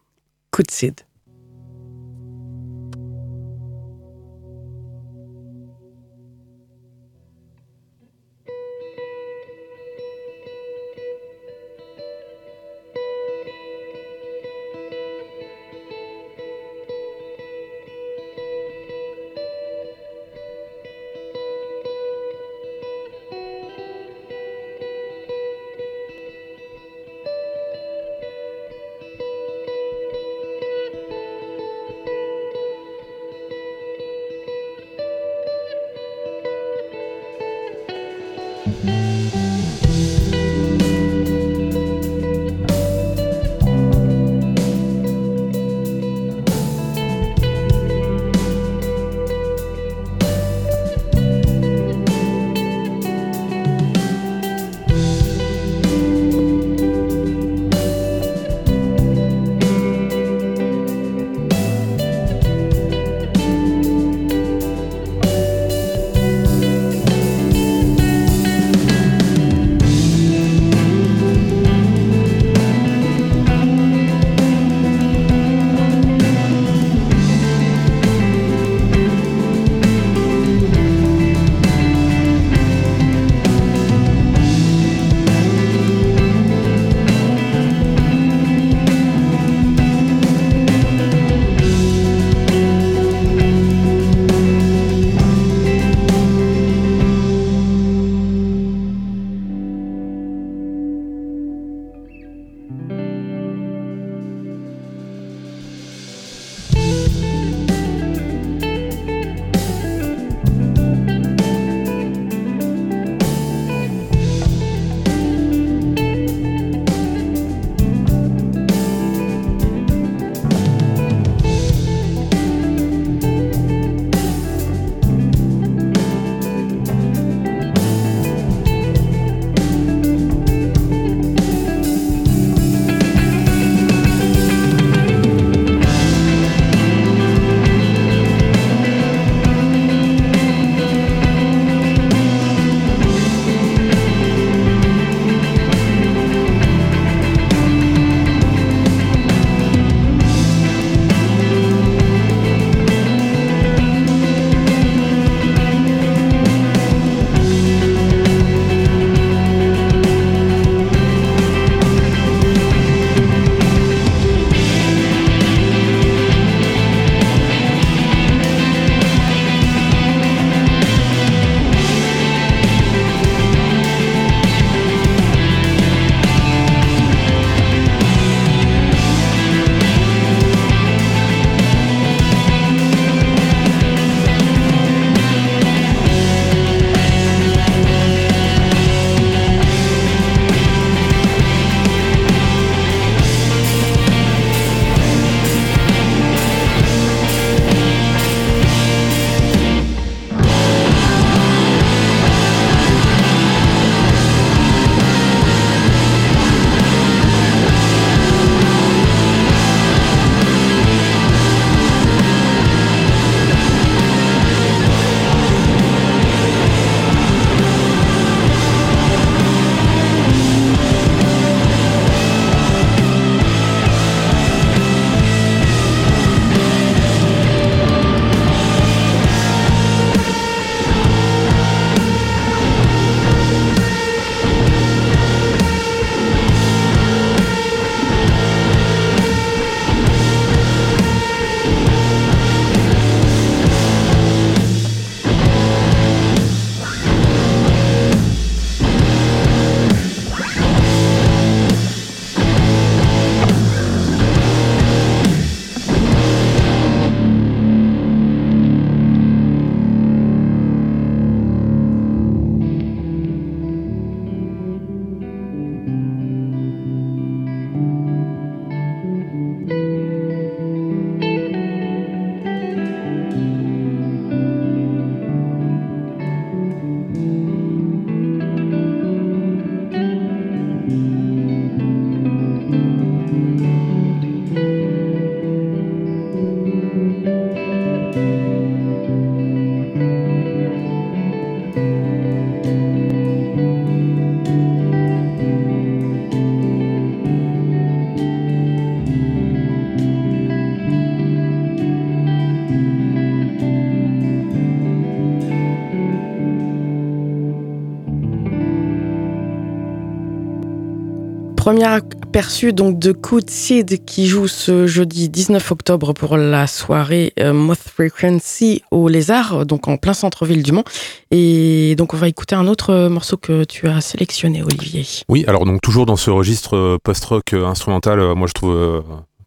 Premier 311.63 311.85
aperçu 311.85 312.73
donc 312.73 312.99
de 312.99 313.13
Coot 313.13 313.49
Seed 313.49 314.05
qui 314.05 314.27
joue 314.27 314.49
ce 314.49 314.89
jeudi 314.89 315.29
19 315.29 315.71
octobre 315.71 316.13
pour 316.13 316.37
la 316.37 316.67
soirée 316.67 317.33
euh, 317.39 317.53
Moth 317.53 317.79
Frequency 317.79 318.83
au 318.91 319.07
Lézard, 319.07 319.65
donc 319.65 319.87
en 319.87 319.97
plein 319.97 320.13
centre-ville 320.13 320.65
du 320.65 320.73
Mans. 320.73 320.83
Et 321.31 321.95
donc 321.97 322.15
on 322.15 322.17
va 322.17 322.27
écouter 322.27 322.57
un 322.57 322.67
autre 322.67 323.07
morceau 323.07 323.37
que 323.37 323.63
tu 323.63 323.87
as 323.87 324.01
sélectionné, 324.01 324.65
Olivier. 324.65 325.07
Oui, 325.29 325.45
alors 325.47 325.65
donc 325.65 325.81
toujours 325.83 326.05
dans 326.05 326.17
ce 326.17 326.31
registre 326.31 326.77
euh, 326.77 326.99
post-rock 327.01 327.53
euh, 327.53 327.65
instrumental, 327.65 328.19
euh, 328.19 328.35
moi 328.35 328.49
je 328.49 328.55
trouve 328.55 328.75
euh, 328.75 329.01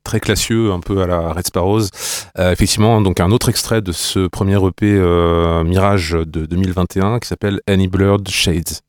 très 0.05 0.21
classieux, 0.21 0.71
un 0.71 0.79
peu 0.79 1.01
à 1.01 1.07
la 1.07 1.33
Red 1.33 1.47
Sparrows. 1.47 1.81
Euh, 2.39 2.53
effectivement, 2.53 3.01
donc 3.01 3.19
un 3.19 3.31
autre 3.31 3.49
extrait 3.49 3.81
de 3.81 3.91
ce 3.91 4.27
premier 4.27 4.55
EP 4.65 4.85
euh, 4.85 5.65
Mirage 5.65 6.11
de 6.11 6.45
2021 6.45 7.19
qui 7.19 7.27
s'appelle 7.27 7.59
Any 7.67 7.89
Blurred 7.89 8.25
Shades. 8.29 8.79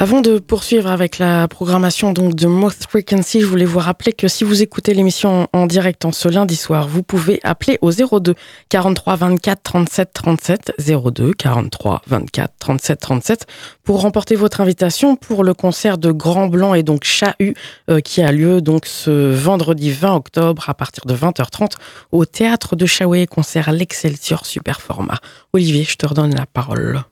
Avant 0.00 0.20
de 0.20 0.38
poursuivre 0.38 0.88
avec 0.88 1.18
la 1.18 1.48
programmation 1.48 2.12
donc 2.12 2.36
de 2.36 2.46
Moth 2.46 2.86
Frequency, 2.88 3.40
je 3.40 3.46
voulais 3.46 3.64
vous 3.64 3.80
rappeler 3.80 4.12
que 4.12 4.28
si 4.28 4.44
vous 4.44 4.62
écoutez 4.62 4.94
l'émission 4.94 5.48
en 5.52 5.66
direct 5.66 6.04
en 6.04 6.12
ce 6.12 6.28
lundi 6.28 6.54
soir, 6.54 6.86
vous 6.86 7.02
pouvez 7.02 7.40
appeler 7.42 7.80
au 7.82 7.90
02 7.90 8.36
43 8.68 9.16
24 9.16 9.60
37 9.60 10.12
37 10.12 10.72
02 10.86 11.32
43 11.32 12.02
24 12.06 12.54
37 12.60 13.00
37 13.00 13.46
pour 13.82 14.00
remporter 14.00 14.36
votre 14.36 14.60
invitation 14.60 15.16
pour 15.16 15.42
le 15.42 15.52
concert 15.52 15.98
de 15.98 16.12
Grand 16.12 16.46
Blanc 16.46 16.74
et 16.74 16.84
donc 16.84 17.02
Chahut 17.02 17.56
euh, 17.90 17.98
qui 17.98 18.22
a 18.22 18.30
lieu 18.30 18.60
donc 18.60 18.86
ce 18.86 19.34
vendredi 19.34 19.90
20 19.90 20.14
octobre 20.14 20.70
à 20.70 20.74
partir 20.74 21.06
de 21.06 21.14
20h30 21.16 21.72
au 22.12 22.24
théâtre 22.24 22.76
de 22.76 22.86
Chaoué, 22.86 23.26
concert 23.26 23.72
l'Excelsior 23.72 24.46
Super 24.46 24.80
Format. 24.80 25.18
Olivier, 25.52 25.82
je 25.82 25.96
te 25.96 26.06
redonne 26.06 26.36
la 26.36 26.46
parole. 26.46 27.02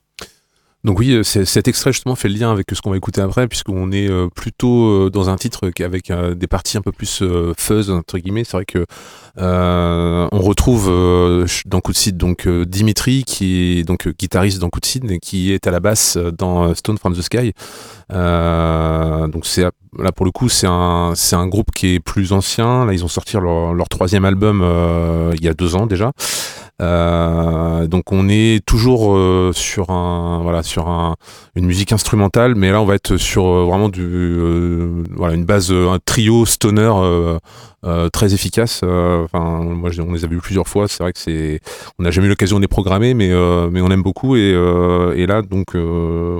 Donc 0.87 0.99
oui, 0.99 1.11
euh, 1.11 1.23
cet 1.23 1.67
extrait 1.67 1.91
justement 1.91 2.15
fait 2.15 2.29
le 2.29 2.35
lien 2.35 2.49
avec 2.49 2.67
ce 2.71 2.81
qu'on 2.81 2.91
va 2.91 2.95
écouter 2.95 3.19
après, 3.19 3.49
puisqu'on 3.49 3.91
est 3.91 4.09
euh, 4.09 4.29
plutôt 4.33 4.87
euh, 4.87 5.09
dans 5.09 5.29
un 5.29 5.35
titre 5.35 5.69
avec 5.83 6.13
des 6.13 6.47
parties 6.47 6.77
un 6.77 6.81
peu 6.81 6.93
plus 6.93 7.21
fuzz 7.57 7.91
entre 7.91 8.17
guillemets. 8.17 8.45
C'est 8.45 8.55
vrai 8.55 8.63
que 8.63 8.85
euh, 9.37 10.29
on 10.31 10.39
retrouve 10.39 10.85
dans 11.65 11.81
Coup 11.81 11.91
de 11.91 12.11
donc 12.11 12.47
Dimitri 12.47 13.25
qui 13.25 13.79
est 13.79 13.83
donc 13.83 14.07
guitariste 14.17 14.59
dans 14.59 14.69
Coup 14.69 14.79
de 14.79 15.13
et 15.13 15.19
qui 15.19 15.51
est 15.51 15.67
à 15.67 15.71
la 15.71 15.81
basse 15.81 16.15
dans 16.15 16.73
Stone 16.73 16.97
from 16.97 17.13
the 17.13 17.21
Sky. 17.21 17.51
Euh, 18.13 19.27
donc 19.27 19.45
c'est 19.45 19.63
là 19.63 20.11
pour 20.15 20.25
le 20.25 20.31
coup 20.31 20.47
c'est 20.47 20.67
un 20.67 21.47
groupe 21.47 21.71
qui 21.75 21.95
est 21.95 21.99
plus 21.99 22.31
ancien. 22.31 22.85
Là 22.85 22.93
ils 22.93 23.03
ont 23.03 23.09
sorti 23.09 23.35
leur, 23.35 23.89
troisième 23.89 24.23
album 24.23 24.63
il 25.33 25.43
y 25.43 25.49
a 25.49 25.53
deux 25.53 25.75
ans 25.75 25.85
déjà. 25.85 26.13
Euh, 26.79 27.87
donc 27.87 28.11
on 28.11 28.29
est 28.29 28.63
toujours 28.63 29.15
euh, 29.15 29.51
sur 29.51 29.89
un 29.89 30.41
voilà 30.43 30.61
sur 30.61 30.87
un, 30.87 31.15
une 31.55 31.65
musique 31.65 31.91
instrumentale, 31.91 32.53
mais 32.53 32.71
là 32.71 32.81
on 32.81 32.85
va 32.85 32.93
être 32.93 33.17
sur 33.17 33.45
euh, 33.47 33.65
vraiment 33.65 33.89
du 33.89 34.03
euh, 34.03 35.03
voilà 35.15 35.33
une 35.33 35.45
base 35.45 35.71
euh, 35.71 35.89
un 35.89 35.97
trio 35.97 36.45
stoner 36.45 36.91
très 38.11 38.33
efficace. 38.33 38.83
Enfin 38.83 39.63
moi 39.63 39.89
on 39.99 40.13
les 40.13 40.25
a 40.25 40.27
vus 40.27 40.39
plusieurs 40.39 40.67
fois. 40.67 40.87
C'est 40.87 41.01
vrai 41.01 41.13
que 41.13 41.19
c'est 41.19 41.61
on 41.97 42.03
n'a 42.03 42.11
jamais 42.11 42.27
eu 42.27 42.29
l'occasion 42.29 42.57
de 42.57 42.61
les 42.61 42.67
programmer, 42.67 43.13
mais 43.13 43.29
mais 43.71 43.81
on 43.81 43.89
aime 43.89 44.03
beaucoup 44.03 44.35
et, 44.35 44.49
et 45.15 45.25
là 45.25 45.41
donc 45.41 45.67
je 45.73 46.39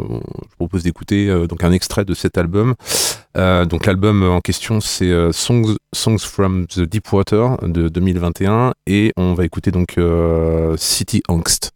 propose 0.58 0.84
d'écouter 0.84 1.48
donc 1.48 1.64
un 1.64 1.72
extrait 1.72 2.04
de 2.06 2.14
cet 2.14 2.38
album. 2.38 2.76
Euh, 3.38 3.66
donc 3.66 3.86
l'album 3.86 4.24
en 4.24 4.42
question 4.42 4.80
c'est 4.80 5.12
euh, 5.12 5.32
Songs, 5.32 5.76
Songs 5.94 6.20
from 6.20 6.66
the 6.68 6.80
Deep 6.80 7.12
Water 7.14 7.58
de 7.62 7.88
2021 7.88 8.74
et 8.88 9.12
on 9.16 9.36
va 9.36 9.46
écouter 9.46 9.70
donc 9.70 9.98
euh, 9.98 10.76
City 10.78 11.22
Angst. 11.28 11.72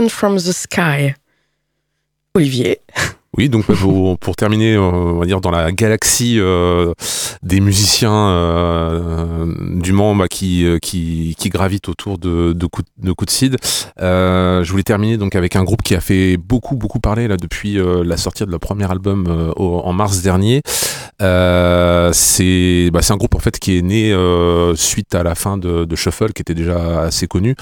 Stone 0.00 0.08
from 0.08 0.34
the 0.36 0.54
Sky. 0.54 1.14
Olivier. 2.34 2.76
Oui, 3.38 3.48
donc 3.48 3.68
bah, 3.68 3.74
pour, 4.20 4.34
terminer, 4.34 4.74
euh, 4.74 4.80
on 4.80 5.18
va 5.20 5.24
dire 5.24 5.40
dans 5.40 5.52
la 5.52 5.70
galaxie 5.70 6.40
euh, 6.40 6.92
des 7.44 7.60
musiciens 7.60 8.12
euh, 8.12 9.54
du 9.76 9.92
Mans 9.92 10.16
bah, 10.16 10.26
qui, 10.26 10.66
gravitent 11.44 11.88
autour 11.88 12.18
de, 12.18 12.52
de, 12.52 12.66
Coup, 12.66 12.82
de 12.98 13.14
Cid, 13.28 13.56
je 13.98 14.68
voulais 14.68 14.82
terminer 14.82 15.16
donc 15.16 15.36
avec 15.36 15.54
un 15.54 15.62
groupe 15.62 15.82
qui 15.82 15.94
a 15.94 16.00
fait 16.00 16.36
beaucoup 16.38 16.76
beaucoup 16.76 16.98
parler 16.98 17.28
là 17.28 17.36
depuis 17.36 17.78
la 18.04 18.16
sortie 18.16 18.44
de 18.44 18.50
leur 18.50 18.60
premier 18.60 18.90
album 18.90 19.52
en 19.56 19.92
mars 19.92 20.22
dernier. 20.22 20.62
C'est 21.20 22.90
bah, 22.92 23.02
c'est 23.02 23.12
un 23.12 23.16
groupe 23.16 23.36
en 23.36 23.40
fait 23.40 23.58
qui 23.58 23.78
est 23.78 23.82
né 23.82 24.12
suite 24.74 25.14
à 25.14 25.22
la 25.22 25.36
fin 25.36 25.56
de, 25.56 25.86
Shuffle 25.94 26.32
qui 26.32 26.42
était 26.42 26.54
déjà 26.54 27.02
assez 27.02 27.28
connu. 27.28 27.54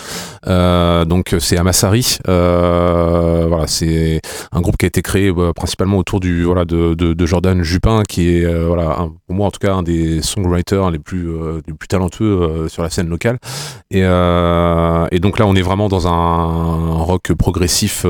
Donc 0.47 1.37
c'est 1.39 1.59
Amassari. 1.59 2.19
Voilà, 2.25 3.66
c'est 3.66 4.23
un 4.53 4.61
groupe 4.61 4.77
qui 4.79 4.87
a 4.87 4.89
été 4.89 5.03
créé 5.03 5.31
bah, 5.31 5.53
principalement 5.59 5.99
autour 5.99 6.21
du 6.21 6.45
voilà 6.45 6.65
de, 6.65 6.95
de, 6.95 7.27
Jordan 7.27 7.65
Jupin 7.65 8.05
qui 8.09 8.37
est 8.37 8.45
euh, 8.45 8.69
voilà 8.69 9.09
pour 9.27 9.35
moi 9.35 9.49
en 9.49 9.51
tout 9.51 9.59
cas 9.59 9.75
un 9.75 9.83
des 9.83 10.23
songwriters 10.23 10.93
les 10.93 11.01
plus 11.01 11.29
euh, 11.29 11.61
les 11.67 11.75
plus 11.75 11.89
talentueux 11.89 12.43
euh, 12.43 12.69
sur 12.69 12.85
la 12.85 12.91
scène 12.91 13.09
locale. 13.09 13.39
Et, 13.91 14.01
et 14.01 15.21
donc 15.21 15.39
là 15.39 15.47
on 15.47 15.55
est 15.57 15.63
vraiment 15.63 15.89
dans 15.89 16.07
un 16.07 17.03
rock 17.03 17.33
progressif 17.33 18.05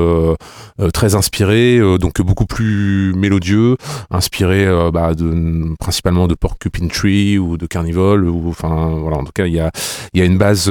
très 0.92 1.14
inspiré 1.14 1.78
donc 1.98 2.20
beaucoup 2.20 2.46
plus 2.46 3.14
mélodieux 3.14 3.76
inspiré 4.10 4.66
bah, 4.92 5.14
de 5.14 5.74
principalement 5.78 6.26
de 6.26 6.34
Porcupine 6.34 6.88
Tree 6.88 7.38
ou 7.38 7.56
de 7.56 7.66
Carnival 7.66 8.24
ou 8.24 8.48
enfin 8.48 8.88
voilà 8.98 9.18
en 9.18 9.24
tout 9.24 9.32
cas 9.32 9.46
il 9.46 9.54
y 9.54 9.60
a 9.60 9.70
il 10.12 10.20
y 10.20 10.22
a 10.22 10.26
une 10.26 10.36
base 10.36 10.68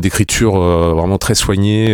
d'écriture 0.00 0.58
vraiment 0.58 1.18
très 1.18 1.36
soignée 1.36 1.86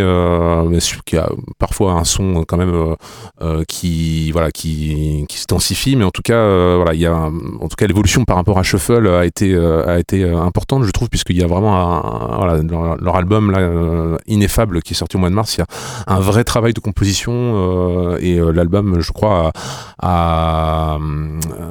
qui 1.04 1.16
a 1.18 1.28
parfois 1.58 1.92
un 1.92 2.04
son 2.04 2.44
quand 2.48 2.56
même 2.56 2.96
euh, 3.40 3.62
qui 3.68 4.30
voilà 4.32 4.50
qui 4.50 5.24
qui 5.28 5.38
se 5.38 5.46
densifie 5.48 5.94
mais 5.96 6.04
en 6.04 6.10
tout 6.10 6.22
cas 6.22 6.34
euh, 6.34 6.74
voilà 6.76 6.94
il 6.94 7.00
y 7.00 7.06
a 7.06 7.14
en 7.14 7.68
tout 7.68 7.76
cas 7.76 7.86
l'évolution 7.86 8.24
par 8.24 8.36
rapport 8.36 8.58
à 8.58 8.62
Shuffle 8.62 9.06
a 9.08 9.24
été 9.24 9.54
euh, 9.54 9.86
a 9.86 9.98
été 9.98 10.24
euh, 10.24 10.38
importante 10.40 10.82
je 10.84 10.90
trouve 10.90 11.08
puisqu'il 11.08 11.36
y 11.38 11.42
a 11.42 11.46
vraiment 11.46 11.76
un, 11.76 12.32
un- 12.32 12.36
voilà 12.36 12.62
leur, 12.62 12.96
leur 12.96 13.16
album 13.16 13.50
là 13.50 13.58
euh, 13.60 14.16
ineffable 14.26 14.82
qui 14.82 14.94
est 14.94 14.96
sorti 14.96 15.16
au 15.16 15.20
mois 15.20 15.30
de 15.30 15.34
mars 15.34 15.56
il 15.56 15.60
y 15.60 15.62
a 15.62 15.66
un 16.08 16.20
vrai 16.20 16.42
travail 16.44 16.72
de 16.72 16.80
composition 16.80 17.32
euh, 17.34 18.18
et 18.20 18.38
euh, 18.38 18.50
l'album 18.50 19.00
je 19.00 19.12
crois 19.12 19.52
a, 20.00 20.94
a, 20.96 20.98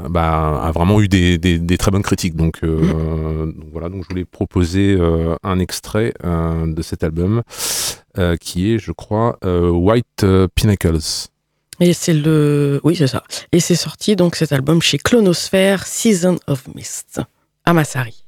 bah, 0.10 0.62
a 0.64 0.72
vraiment 0.72 1.02
eu 1.02 1.08
des, 1.08 1.38
des, 1.38 1.60
des 1.60 1.78
très 1.78 1.92
bonnes 1.92 2.02
critiques. 2.02 2.36
Donc, 2.36 2.60
euh, 2.64 3.46
donc 3.46 3.68
voilà 3.72 3.90
donc 3.90 4.04
je 4.04 4.10
voulais 4.10 4.26
proposer 4.26 4.96
euh, 5.00 5.36
un 5.44 5.60
extrait 5.60 6.14
euh, 6.24 6.66
de 6.74 6.82
cet 6.82 7.04
album 7.04 7.42
euh, 8.18 8.36
qui 8.38 8.74
est 8.74 8.80
je 8.80 8.92
crois 8.92 9.38
euh, 9.46 9.70
White 9.70 10.26
Pinnacles 10.56 11.28
Et 11.80 11.94
c'est 11.94 12.14
le. 12.14 12.80
Oui, 12.84 12.96
c'est 12.96 13.08
ça. 13.08 13.24
Et 13.52 13.60
c'est 13.60 13.76
sorti 13.76 14.16
donc 14.16 14.36
cet 14.36 14.52
album 14.52 14.82
chez 14.82 14.98
Clonosphère, 14.98 15.86
Season 15.86 16.40
of 16.48 16.68
Mist, 16.74 17.22
à. 17.66 18.27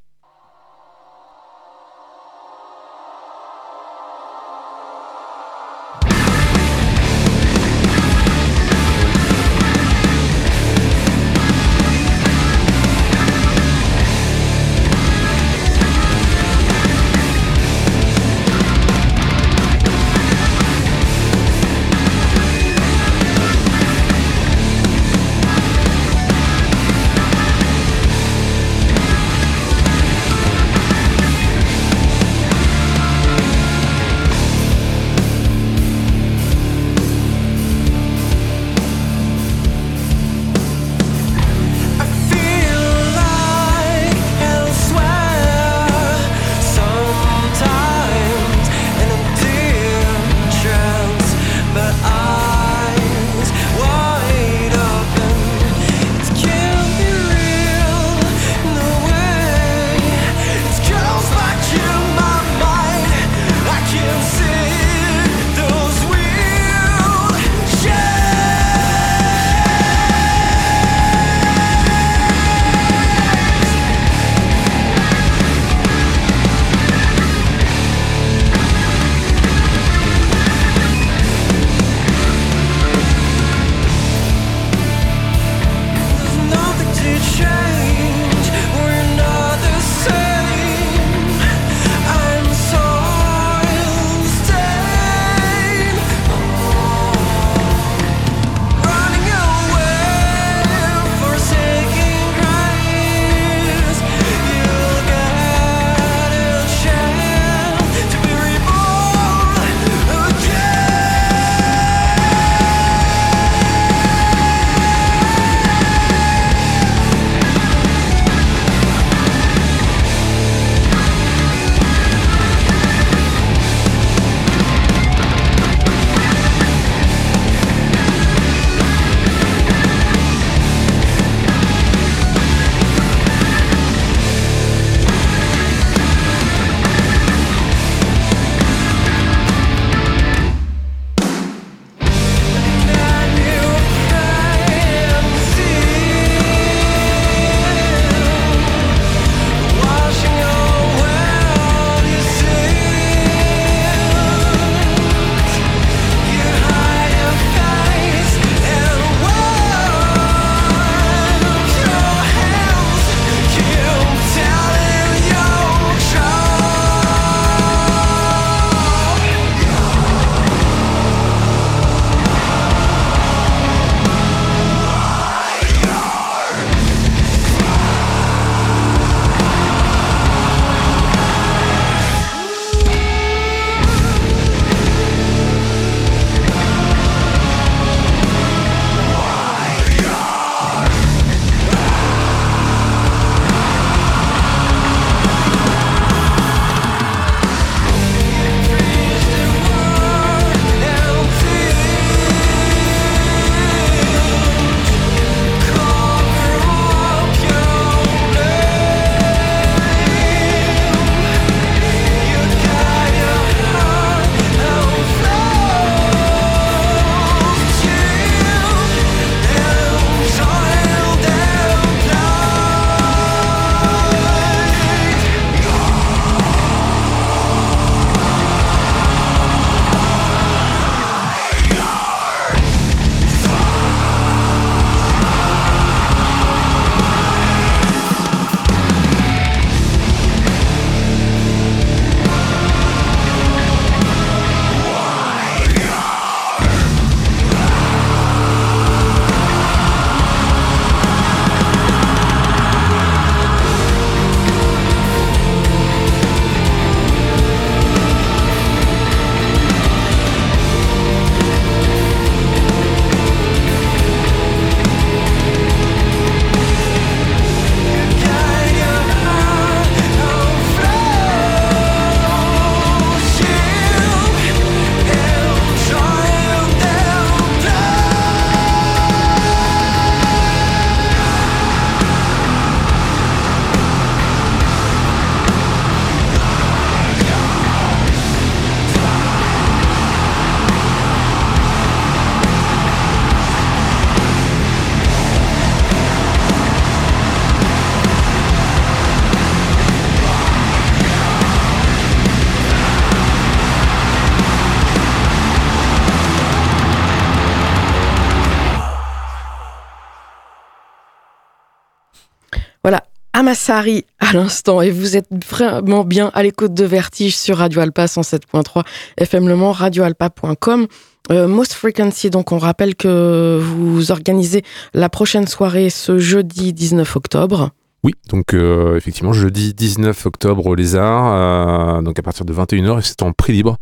Amassari 313.39 314.03
à 314.19 314.33
l'instant 314.33 314.81
et 314.81 314.91
vous 314.91 315.15
êtes 315.15 315.29
vraiment 315.49 316.03
bien 316.03 316.29
à 316.33 316.43
l'écoute 316.43 316.73
de 316.73 316.83
Vertige 316.83 317.37
sur 317.37 317.59
Radio 317.59 317.79
Alpa 317.79 318.03
107.3 318.03 318.83
FM 319.15 319.47
Le 319.47 319.55
Mans, 319.55 319.71
radioalpa.com. 319.71 320.87
Euh, 321.31 321.47
Most 321.47 321.71
Frequency, 321.71 322.29
donc 322.31 322.51
on 322.51 322.57
rappelle 322.57 322.97
que 322.97 323.57
vous 323.63 324.11
organisez 324.11 324.63
la 324.93 325.07
prochaine 325.07 325.47
soirée 325.47 325.89
ce 325.89 326.17
jeudi 326.17 326.73
19 326.73 327.15
octobre. 327.15 327.69
Oui, 328.03 328.11
donc 328.27 328.53
euh, 328.53 328.97
effectivement, 328.97 329.31
jeudi 329.31 329.73
19 329.73 330.25
octobre 330.25 330.65
au 330.65 330.75
Lézard, 330.75 331.33
euh, 331.33 332.01
donc 332.01 332.19
à 332.19 332.21
partir 332.21 332.43
de 332.43 332.53
21h, 332.53 332.99
et 332.99 333.03
c'est 333.03 333.23
en 333.23 333.31
prix 333.31 333.53
libre. 333.53 333.77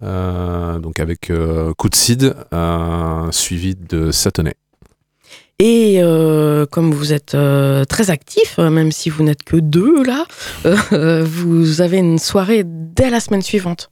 Donc 0.00 1.00
avec 1.00 1.32
Coup 1.76 1.88
de 1.88 1.94
Cid, 1.96 2.36
suivi 3.32 3.74
de 3.74 4.12
Satonnet. 4.12 4.54
Et 5.64 6.02
euh, 6.02 6.66
comme 6.66 6.92
vous 6.92 7.12
êtes 7.12 7.36
euh, 7.36 7.84
très 7.84 8.10
actif, 8.10 8.58
euh, 8.58 8.68
même 8.68 8.90
si 8.90 9.10
vous 9.10 9.22
n'êtes 9.22 9.44
que 9.44 9.56
deux 9.56 10.02
là, 10.02 10.24
vous 11.24 11.80
avez 11.80 11.98
une 11.98 12.18
soirée 12.18 12.64
dès 12.66 13.10
la 13.10 13.20
semaine 13.20 13.42
suivante. 13.42 13.88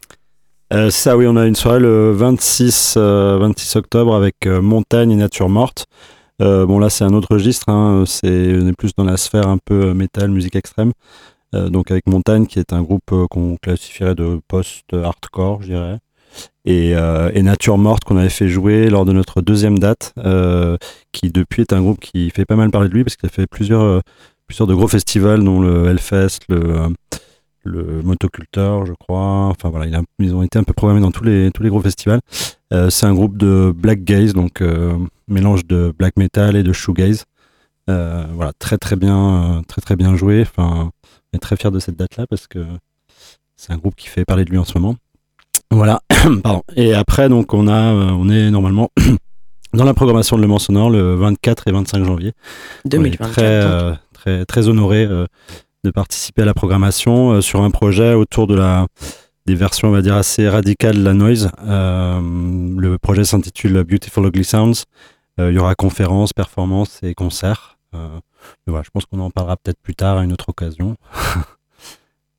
Ça, 0.88 1.16
oui, 1.16 1.28
on 1.28 1.36
a 1.36 1.46
une 1.46 1.54
soirée 1.54 1.78
le 1.78 2.10
26, 2.10 2.94
euh, 2.96 3.38
26 3.38 3.76
octobre 3.76 4.16
avec 4.16 4.46
Montagne 4.46 5.12
et 5.12 5.16
Nature 5.16 5.48
Morte. 5.48 5.84
Bon, 6.40 6.80
là, 6.80 6.90
c'est 6.90 7.04
un 7.04 7.12
autre 7.12 7.28
registre. 7.30 7.68
Hein, 7.68 8.02
on 8.24 8.66
est 8.66 8.76
plus 8.76 8.90
dans 8.96 9.04
la 9.04 9.16
sphère 9.16 9.46
un 9.46 9.58
peu 9.64 9.94
métal, 9.94 10.30
musique 10.30 10.56
extrême. 10.56 10.90
Donc, 11.52 11.92
avec 11.92 12.08
Montagne, 12.08 12.46
qui 12.46 12.58
est 12.58 12.72
un 12.72 12.82
groupe 12.82 13.14
qu'on 13.30 13.56
classifierait 13.62 14.16
de 14.16 14.40
post-hardcore, 14.48 15.62
je 15.62 15.66
dirais. 15.68 15.98
Et, 16.64 16.94
euh, 16.94 17.30
et 17.34 17.42
Nature 17.42 17.78
Morte, 17.78 18.04
qu'on 18.04 18.16
avait 18.16 18.28
fait 18.28 18.48
jouer 18.48 18.90
lors 18.90 19.04
de 19.04 19.12
notre 19.12 19.40
deuxième 19.40 19.78
date, 19.78 20.12
euh, 20.18 20.76
qui 21.12 21.30
depuis 21.30 21.62
est 21.62 21.72
un 21.72 21.80
groupe 21.80 22.00
qui 22.00 22.30
fait 22.30 22.44
pas 22.44 22.56
mal 22.56 22.70
parler 22.70 22.88
de 22.88 22.94
lui 22.94 23.04
parce 23.04 23.16
qu'il 23.16 23.28
a 23.28 23.32
fait 23.32 23.46
plusieurs, 23.46 23.82
euh, 23.82 24.00
plusieurs 24.46 24.66
de 24.66 24.74
gros 24.74 24.88
festivals, 24.88 25.42
dont 25.42 25.60
le 25.60 25.86
Hellfest, 25.88 26.40
le. 26.48 26.88
le 27.64 28.02
motoculteur, 28.02 28.86
je 28.86 28.92
crois. 28.92 29.48
Enfin 29.48 29.68
voilà, 29.70 29.86
ils 30.18 30.34
ont 30.34 30.42
été 30.42 30.58
un 30.58 30.64
peu 30.64 30.72
programmés 30.72 31.00
dans 31.00 31.10
tous 31.12 31.24
les, 31.24 31.50
tous 31.52 31.62
les 31.62 31.68
gros 31.70 31.80
festivals. 31.80 32.20
C'est 32.70 33.06
un 33.06 33.14
groupe 33.14 33.36
de 33.36 33.72
black 33.76 34.04
gaze, 34.04 34.32
donc 34.32 34.62
mélange 35.28 35.66
de 35.66 35.92
black 35.98 36.16
metal 36.16 36.56
et 36.56 36.62
de 36.62 36.72
shoegaze. 36.72 37.24
Voilà, 37.86 38.52
très 38.58 38.78
très 38.78 38.96
bien, 38.96 39.62
très 39.68 39.82
très 39.82 39.96
bien 39.96 40.16
joué. 40.16 40.42
Enfin, 40.42 40.90
on 41.32 41.36
est 41.36 41.40
très 41.40 41.56
fier 41.56 41.70
de 41.70 41.78
cette 41.78 41.96
date-là 41.96 42.26
parce 42.28 42.46
que 42.46 42.64
c'est 43.56 43.72
un 43.72 43.76
groupe 43.76 43.94
qui 43.94 44.08
fait 44.08 44.24
parler 44.24 44.44
de 44.44 44.50
lui 44.50 44.58
en 44.58 44.64
ce 44.64 44.78
moment. 44.78 44.96
Voilà, 45.70 46.00
pardon. 46.42 46.62
Et 46.76 46.94
après, 46.94 47.28
donc 47.28 47.54
on 47.54 47.68
a, 47.68 47.92
euh, 47.94 48.10
on 48.10 48.28
est 48.28 48.50
normalement 48.50 48.90
dans 49.72 49.84
la 49.84 49.94
programmation 49.94 50.36
de 50.36 50.42
Le 50.42 50.48
Mans 50.48 50.58
Sonore 50.58 50.90
le 50.90 51.14
24 51.14 51.68
et 51.68 51.72
25 51.72 52.04
janvier. 52.04 52.32
On 52.84 52.88
est 52.88 52.90
2024. 52.90 53.32
très, 53.32 53.60
donc. 53.60 53.70
euh, 53.70 53.94
très, 54.12 54.44
très 54.46 54.68
honoré 54.68 55.04
euh, 55.04 55.26
de 55.84 55.90
participer 55.90 56.42
à 56.42 56.44
la 56.44 56.54
programmation 56.54 57.30
euh, 57.32 57.40
sur 57.40 57.62
un 57.62 57.70
projet 57.70 58.14
autour 58.14 58.46
de 58.46 58.54
la, 58.56 58.86
des 59.46 59.54
versions, 59.54 59.88
on 59.88 59.92
va 59.92 60.02
dire, 60.02 60.16
assez 60.16 60.48
radicales 60.48 60.96
de 60.96 61.04
la 61.04 61.14
noise. 61.14 61.50
Le 61.66 62.96
projet 62.98 63.24
s'intitule 63.24 63.84
Beautiful 63.84 64.26
Ugly 64.26 64.44
Sounds. 64.44 64.84
Il 65.38 65.52
y 65.54 65.58
aura 65.58 65.74
conférences, 65.74 66.34
performances 66.34 66.98
et 67.02 67.14
concerts. 67.14 67.78
Voilà, 68.66 68.82
je 68.84 68.90
pense 68.90 69.06
qu'on 69.06 69.20
en 69.20 69.30
parlera 69.30 69.56
peut-être 69.56 69.80
plus 69.82 69.94
tard 69.94 70.18
à 70.18 70.24
une 70.24 70.32
autre 70.32 70.50
occasion. 70.50 70.96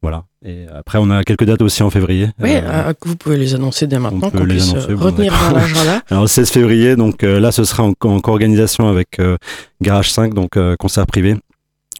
voilà. 0.01 0.23
Et 0.43 0.65
après, 0.73 0.97
on 0.99 1.09
a 1.11 1.23
quelques 1.23 1.43
dates 1.45 1.61
aussi 1.61 1.83
en 1.83 1.89
février. 1.89 2.29
Oui, 2.39 2.49
Euh, 2.55 2.89
euh, 2.89 2.93
vous 3.05 3.15
pouvez 3.15 3.37
les 3.37 3.53
annoncer 3.53 3.85
dès 3.87 3.99
maintenant, 3.99 4.31
qu'on 4.31 4.45
puisse 4.45 4.71
annoncer, 4.71 4.91
euh, 4.91 4.95
bon, 4.95 5.05
retenir 5.05 5.33
dans 5.33 5.55
l'agenda. 5.55 6.01
Alors, 6.09 6.23
le 6.23 6.27
16 6.27 6.49
février, 6.49 6.95
donc 6.95 7.23
euh, 7.23 7.39
là, 7.39 7.51
ce 7.51 7.63
sera 7.63 7.83
en, 7.83 7.93
en 8.03 8.19
co-organisation 8.19 8.87
avec 8.89 9.19
euh, 9.19 9.37
Garage 9.81 10.11
5, 10.11 10.33
donc 10.33 10.57
euh, 10.57 10.75
concert 10.77 11.05
privé. 11.05 11.35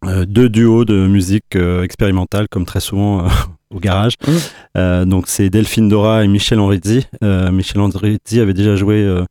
Euh, 0.03 0.25
deux 0.25 0.49
duos 0.49 0.83
de 0.83 1.05
musique 1.05 1.55
euh, 1.55 1.83
expérimentale, 1.83 2.47
comme 2.49 2.65
très 2.65 2.79
souvent 2.79 3.25
euh, 3.25 3.29
au 3.69 3.79
garage. 3.79 4.15
Euh, 4.75 5.05
donc, 5.05 5.27
c'est 5.27 5.51
Delphine 5.51 5.87
Dora 5.87 6.23
et 6.23 6.27
Michel 6.27 6.59
Henrizzi. 6.59 7.05
Euh, 7.23 7.51
Michel 7.51 7.79
Henrizzi 7.81 8.39
avait 8.39 8.55
déjà 8.55 8.75
joué 8.75 8.95
euh, 9.03 9.23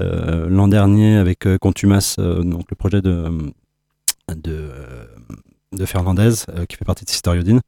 euh, 0.00 0.46
l'an 0.48 0.68
dernier 0.68 1.16
avec 1.18 1.46
euh, 1.46 1.58
Contumace, 1.60 2.16
euh, 2.18 2.42
donc 2.42 2.64
le 2.70 2.76
projet 2.76 3.02
de, 3.02 3.24
de, 4.34 4.50
euh, 4.50 4.97
de 5.72 5.84
Fernandez, 5.84 6.30
euh, 6.50 6.64
qui 6.66 6.76
fait 6.76 6.84
partie 6.84 7.04
de 7.04 7.10
Sister 7.10 7.34
Iodine. 7.34 7.60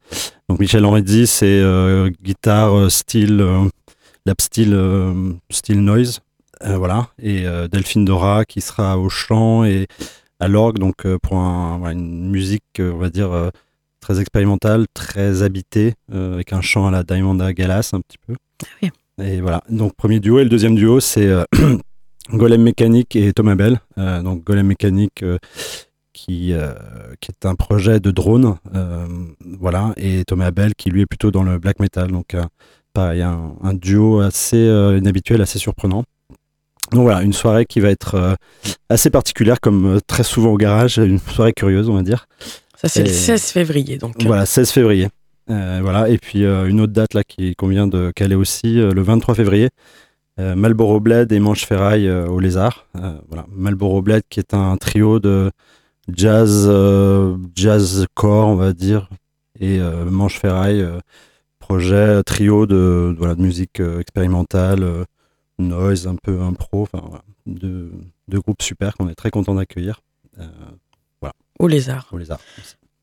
Donc, 0.49 0.59
Michel 0.59 0.83
Henrizzi, 0.85 1.27
c'est 1.27 1.45
euh, 1.61 2.09
guitare 2.21 2.75
euh, 2.77 2.89
style, 2.89 3.41
euh, 3.41 3.65
lap 4.25 4.41
style, 4.41 4.77
style 5.49 5.81
noise. 5.81 6.19
Voilà. 6.63 7.07
Et 7.21 7.43
Delphine 7.71 8.05
Dora 8.05 8.45
qui 8.45 8.61
sera 8.61 8.99
au 8.99 9.09
chant 9.09 9.63
et 9.63 9.87
à 10.39 10.47
l'orgue, 10.47 10.77
donc 10.77 11.07
pour 11.23 11.37
un- 11.37 11.79
voilà, 11.79 11.93
une 11.93 12.29
musique, 12.29 12.63
on 12.79 12.97
va 12.97 13.09
dire, 13.09 13.49
très 13.99 14.19
expérimentale, 14.19 14.85
très 14.93 15.41
habitée, 15.41 15.95
avec 16.13 16.53
un 16.53 16.61
chant 16.61 16.85
à 16.87 16.91
la 16.91 17.01
Diamonda 17.03 17.51
Galas 17.53 17.89
un 17.93 18.01
petit 18.01 18.19
peu. 18.27 18.35
oui. 18.83 18.91
Et 19.23 19.41
voilà. 19.41 19.63
Donc 19.69 19.95
premier 19.95 20.19
duo. 20.19 20.37
Et 20.37 20.43
le 20.43 20.49
deuxième 20.51 20.75
duo, 20.75 20.99
c'est 20.99 21.31
Golem 22.31 22.61
Mécanique 22.61 23.15
et 23.15 23.33
Thomas 23.33 23.55
Bell. 23.55 23.79
Donc 23.97 24.43
Golem 24.43 24.67
Mécanique. 24.67 25.25
Qui, 26.13 26.53
euh, 26.53 26.73
qui 27.19 27.31
est 27.31 27.45
un 27.45 27.55
projet 27.55 27.99
de 27.99 28.11
drone, 28.11 28.55
euh, 28.75 29.07
voilà, 29.59 29.93
et 29.97 30.23
Thomas 30.25 30.51
Bell 30.51 30.73
qui 30.75 30.89
lui 30.89 31.01
est 31.01 31.05
plutôt 31.05 31.31
dans 31.31 31.43
le 31.43 31.57
black 31.57 31.79
metal, 31.79 32.11
donc 32.11 32.33
euh, 32.33 32.43
pareil, 32.93 33.21
un, 33.21 33.53
un 33.63 33.73
duo 33.73 34.19
assez 34.19 34.57
inhabituel, 34.97 35.41
assez 35.41 35.59
surprenant. 35.59 36.03
Donc 36.91 37.03
voilà, 37.03 37.21
une 37.21 37.31
soirée 37.33 37.65
qui 37.65 37.79
va 37.79 37.89
être 37.89 38.35
assez 38.89 39.09
particulière, 39.09 39.61
comme 39.61 39.99
très 40.07 40.23
souvent 40.23 40.51
au 40.51 40.57
garage, 40.57 40.97
une 40.97 41.19
soirée 41.19 41.53
curieuse, 41.53 41.87
on 41.87 41.93
va 41.95 42.01
dire. 42.03 42.25
Ça, 42.75 42.89
c'est 42.89 43.03
le 43.03 43.09
Et- 43.09 43.13
16 43.13 43.43
février. 43.51 43.97
Donc, 43.97 44.21
Voilà, 44.23 44.45
16 44.45 44.71
février. 44.71 45.07
Voilà, 45.47 46.09
et 46.09 46.17
puis 46.17 46.43
une 46.45 46.81
autre 46.81 46.91
date 46.93 47.13
là 47.13 47.23
qui 47.23 47.55
qu'on 47.55 47.67
vient 47.67 47.87
de 47.87 48.11
caler 48.15 48.35
aussi, 48.35 48.75
le 48.75 49.01
23 49.01 49.35
février. 49.35 49.69
Malboro 50.37 50.99
Blade 50.99 51.31
et 51.31 51.39
Manche 51.39 51.65
Ferraille 51.65 52.09
au 52.11 52.39
Lézard. 52.39 52.87
Voilà, 53.27 53.45
Malboro 53.55 54.01
Blade 54.01 54.23
qui 54.29 54.39
est 54.39 54.53
un 54.53 54.75
trio 54.77 55.19
de 55.19 55.51
jazz, 56.15 56.65
euh, 56.69 57.35
jazz 57.55 58.05
core, 58.13 58.47
on 58.47 58.55
va 58.55 58.73
dire, 58.73 59.09
et 59.59 59.79
euh, 59.79 60.05
Manche 60.05 60.39
Ferraille, 60.39 60.81
euh, 60.81 60.99
projet 61.59 62.21
trio 62.23 62.65
de, 62.65 63.15
voilà, 63.17 63.35
de 63.35 63.41
musique 63.41 63.79
expérimentale, 63.79 64.83
noise, 65.59 66.07
un 66.07 66.15
peu 66.15 66.41
impro, 66.41 66.83
enfin 66.83 67.01
voilà, 67.07 67.23
deux, 67.45 67.91
deux 68.27 68.39
groupes 68.39 68.61
super 68.61 68.95
qu'on 68.95 69.07
est 69.09 69.15
très 69.15 69.29
content 69.31 69.55
d'accueillir 69.55 70.01
euh, 70.39 70.43
au 71.59 71.67
lézard. 71.67 72.07
au 72.11 72.17
Lézard. 72.17 72.39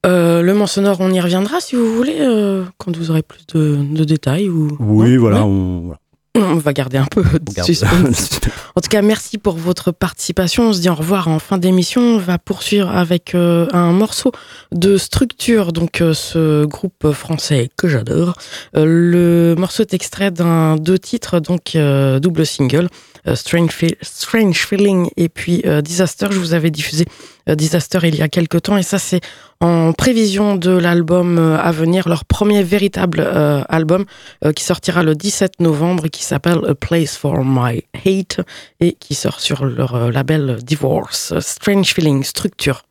Euh, 0.07 0.43
le 0.43 0.53
Mans 0.55 0.67
sonore, 0.67 0.97
on 1.01 1.11
y 1.13 1.21
reviendra 1.21 1.61
si 1.61 1.77
vous 1.77 1.95
voulez, 1.95 2.17
euh, 2.21 2.65
quand 2.79 2.97
vous 2.97 3.11
aurez 3.13 3.23
plus 3.23 3.47
de, 3.55 3.77
de 3.95 4.03
détails. 4.05 4.49
Ou... 4.49 4.77
Oui, 4.81 5.15
Non? 5.15 5.21
voilà, 5.21 5.37
Ouais. 5.39 5.43
on, 5.45 5.81
voilà, 5.83 6.01
On 6.37 6.57
va 6.57 6.73
garder 6.73 6.99
un 6.99 7.07
peu 7.07 7.23
de 7.23 7.63
suspense. 7.63 8.41
En 8.77 8.81
tout 8.81 8.91
cas, 8.91 9.03
merci 9.03 9.39
pour 9.39 9.57
votre 9.57 9.91
participation. 9.91 10.69
On 10.69 10.73
se 10.73 10.81
dit 10.81 10.89
au 10.89 10.95
revoir 10.95 11.27
en 11.27 11.41
fin 11.41 11.59
d'émission. 11.59 12.01
On 12.01 12.19
va 12.19 12.39
poursuivre 12.39 12.89
avec 12.89 13.35
euh, 13.35 13.67
un 13.73 13.91
morceau 13.91 14.31
de 14.71 14.97
structure, 14.97 15.73
donc 15.73 16.01
euh, 16.01 16.15
ce 16.15 16.65
groupe 16.65 17.11
français 17.11 17.71
que 17.77 17.89
j'adore. 17.89 18.35
Euh, 18.77 18.85
le 18.85 19.57
morceau 19.59 19.83
est 19.83 19.95
extrait 19.95 20.31
d'un 20.31 20.77
deux 20.77 20.97
titres, 20.97 21.41
donc 21.41 21.77
double 22.21 22.47
single, 22.47 22.89
Strange, 23.35 23.71
Fe- 23.71 23.97
Strange 24.03 24.67
Feeling 24.67 25.09
et 25.17 25.29
puis 25.29 25.63
euh, 25.67 25.81
Disaster. 25.83 26.27
Je 26.31 26.39
vous 26.39 26.55
avais 26.55 26.71
diffusé 26.71 27.05
euh, 27.49 27.55
Disaster 27.55 27.99
il 28.05 28.15
y 28.17 28.23
a 28.23 28.29
quelques 28.29 28.63
temps 28.63 28.77
et 28.77 28.83
ça 28.83 28.99
c'est 28.99 29.21
en 29.61 29.93
prévision 29.93 30.55
de 30.57 30.71
l'album 30.71 31.39
euh, 31.39 31.59
à 31.59 31.73
venir, 31.73 32.09
leur 32.09 32.25
premier 32.25 32.63
véritable 32.63 33.21
euh, 33.21 33.63
album 33.69 34.05
euh, 34.45 34.53
qui 34.53 34.63
sortira 34.65 35.03
le 35.03 35.15
17 35.15 35.61
novembre 35.61 36.07
et 36.07 36.11
qui 36.11 36.23
s'appelle 36.25 36.61
A 36.69 36.75
Place 36.75 37.17
for 37.17 37.45
My 37.45 37.83
Hate 38.07 38.41
et 38.81 38.93
qui 38.93 39.15
sort 39.15 39.41
sur 39.41 39.65
leur 39.65 39.95
euh, 39.95 40.11
label 40.11 40.59
Divorce. 40.63 41.35
Strange 41.41 41.93
Feeling, 41.95 42.23
structure. 42.25 42.83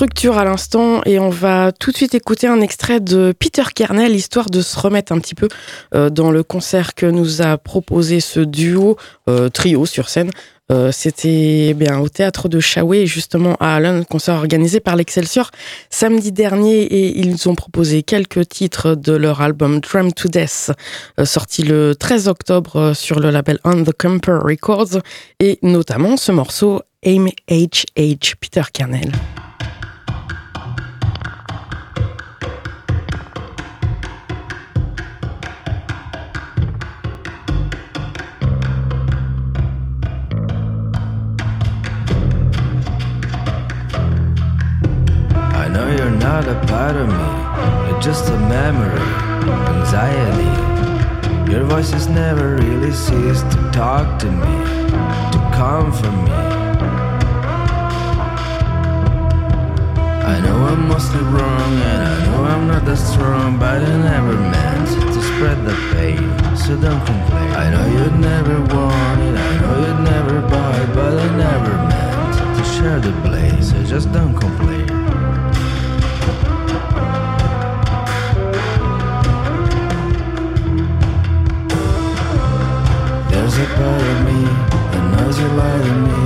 Structure 0.00 0.38
à 0.38 0.46
l'instant 0.46 1.02
et 1.04 1.18
on 1.18 1.28
va 1.28 1.72
tout 1.72 1.90
de 1.90 1.96
suite 1.98 2.14
écouter 2.14 2.46
un 2.46 2.62
extrait 2.62 3.00
de 3.00 3.34
Peter 3.38 3.64
Kernel, 3.74 4.16
histoire 4.16 4.48
de 4.48 4.62
se 4.62 4.80
remettre 4.80 5.12
un 5.12 5.18
petit 5.18 5.34
peu 5.34 5.46
euh, 5.94 6.08
dans 6.08 6.30
le 6.30 6.42
concert 6.42 6.94
que 6.94 7.04
nous 7.04 7.42
a 7.42 7.58
proposé 7.58 8.20
ce 8.20 8.40
duo, 8.40 8.96
euh, 9.28 9.50
trio 9.50 9.84
sur 9.84 10.08
scène. 10.08 10.30
Euh, 10.72 10.90
C'était 10.90 11.66
eh 11.68 11.74
bien 11.74 11.98
au 11.98 12.08
théâtre 12.08 12.48
de 12.48 12.60
Chaoué, 12.60 13.04
justement 13.04 13.56
à 13.60 13.74
Allen, 13.74 14.06
concert 14.06 14.36
organisé 14.36 14.80
par 14.80 14.96
l'Excelsior 14.96 15.50
samedi 15.90 16.32
dernier 16.32 16.80
et 16.80 17.18
ils 17.18 17.46
ont 17.50 17.54
proposé 17.54 18.02
quelques 18.02 18.48
titres 18.48 18.94
de 18.94 19.12
leur 19.12 19.42
album 19.42 19.80
Drum 19.80 20.14
to 20.14 20.30
Death, 20.30 20.72
sorti 21.24 21.62
le 21.62 21.94
13 21.94 22.26
octobre 22.28 22.94
sur 22.94 23.20
le 23.20 23.28
label 23.28 23.58
On 23.64 23.84
the 23.84 23.92
Camper 23.92 24.38
Records 24.42 25.02
et 25.40 25.58
notamment 25.60 26.16
ce 26.16 26.32
morceau 26.32 26.80
Aim 27.02 27.26
H.H. 27.50 28.36
Peter 28.40 28.62
Kernel. 28.72 29.12
Not 46.30 46.46
a 46.46 46.54
part 46.68 46.94
of 46.94 47.08
me, 47.08 47.30
you're 47.86 48.00
just 48.00 48.28
a 48.30 48.38
memory, 48.56 49.08
anxiety. 49.74 50.52
Your 51.50 51.64
voice 51.64 51.90
has 51.90 52.06
never 52.06 52.54
really 52.54 52.92
ceased 52.92 53.50
to 53.50 53.58
talk 53.72 54.06
to 54.20 54.30
me, 54.42 54.54
to 55.32 55.38
comfort 55.60 56.16
me. 56.26 56.40
I 60.32 60.36
know 60.44 60.56
I'm 60.70 60.82
mostly 60.86 61.24
wrong, 61.34 61.72
and 61.90 62.02
I 62.12 62.16
know 62.26 62.40
I'm 62.52 62.64
not 62.68 62.84
that 62.84 63.00
strong, 63.12 63.58
but 63.58 63.82
I 63.82 63.94
never 64.12 64.36
meant 64.54 64.88
to 65.14 65.20
spread 65.30 65.58
the 65.68 65.76
pain, 65.94 66.22
so 66.62 66.70
don't 66.86 67.04
complain. 67.10 67.50
I 67.64 67.66
know 67.72 67.84
you'd 67.96 68.18
never 68.32 68.56
want 68.74 69.20
it, 69.28 69.36
I 69.48 69.52
know 69.62 69.74
you'd 69.84 70.02
never 70.14 70.36
buy 70.42 70.78
but 70.94 71.12
I 71.26 71.28
never 71.46 71.74
meant 71.90 72.56
to 72.56 72.64
share 72.74 73.00
the 73.00 73.14
blame, 73.26 73.60
so 73.60 73.82
just 73.82 74.12
don't 74.12 74.36
complain. 74.38 74.99
A 83.60 83.66
part 83.76 84.02
of 84.02 84.18
me 84.24 84.40
that 84.90 85.04
knows 85.12 85.36
you 85.38 85.48
lie 85.48 85.82
to 85.86 85.92
me. 86.06 86.20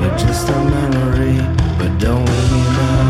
You're 0.00 0.16
just 0.16 0.48
a 0.48 0.50
memory, 0.74 1.36
but 1.78 1.90
don't 1.98 2.24
leave 2.24 2.52
me 2.54 2.62
now. 2.78 3.08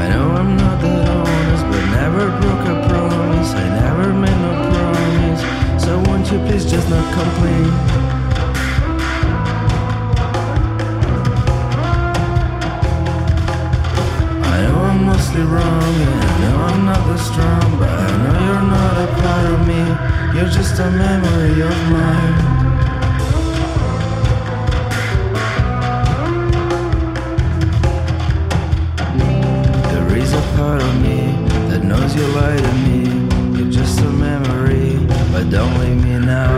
I 0.00 0.02
know 0.10 0.26
I'm 0.40 0.56
not 0.56 0.76
that 0.82 1.08
honest, 1.08 1.64
but 1.70 1.84
never 2.00 2.24
broke 2.40 2.66
a 2.74 2.76
promise. 2.88 3.50
I 3.54 3.66
never 3.82 4.12
made 4.12 4.40
no 4.46 4.52
promise. 4.72 5.42
So 5.84 5.90
won't 6.06 6.26
you 6.32 6.38
please 6.46 6.64
just 6.68 6.88
not 6.90 7.06
complain? 7.14 7.70
I 14.52 14.56
know 14.66 14.78
I'm 14.90 15.04
mostly 15.04 15.42
wrong, 15.42 16.31
I'm 16.64 16.84
not 16.86 17.02
that 17.08 17.18
strong, 17.18 17.78
but 17.78 17.88
I 17.88 18.10
know 18.22 18.36
you're 18.46 18.66
not 18.76 18.96
a 19.04 19.08
part 19.20 19.46
of 19.52 19.58
me. 19.70 19.82
You're 20.34 20.52
just 20.58 20.78
a 20.78 20.88
memory 20.90 21.60
of 21.70 21.76
mine. 21.94 22.36
There 29.90 30.16
is 30.18 30.32
a 30.32 30.44
part 30.56 30.80
of 30.82 30.92
me 31.02 31.18
that 31.68 31.82
knows 31.84 32.14
you 32.14 32.26
lie 32.38 32.56
to 32.56 32.72
me. 32.86 32.98
You're 33.58 33.70
just 33.70 33.98
a 34.00 34.10
memory, 34.28 34.98
but 35.32 35.50
don't 35.50 35.74
leave 35.80 36.00
me 36.04 36.18
now, 36.24 36.50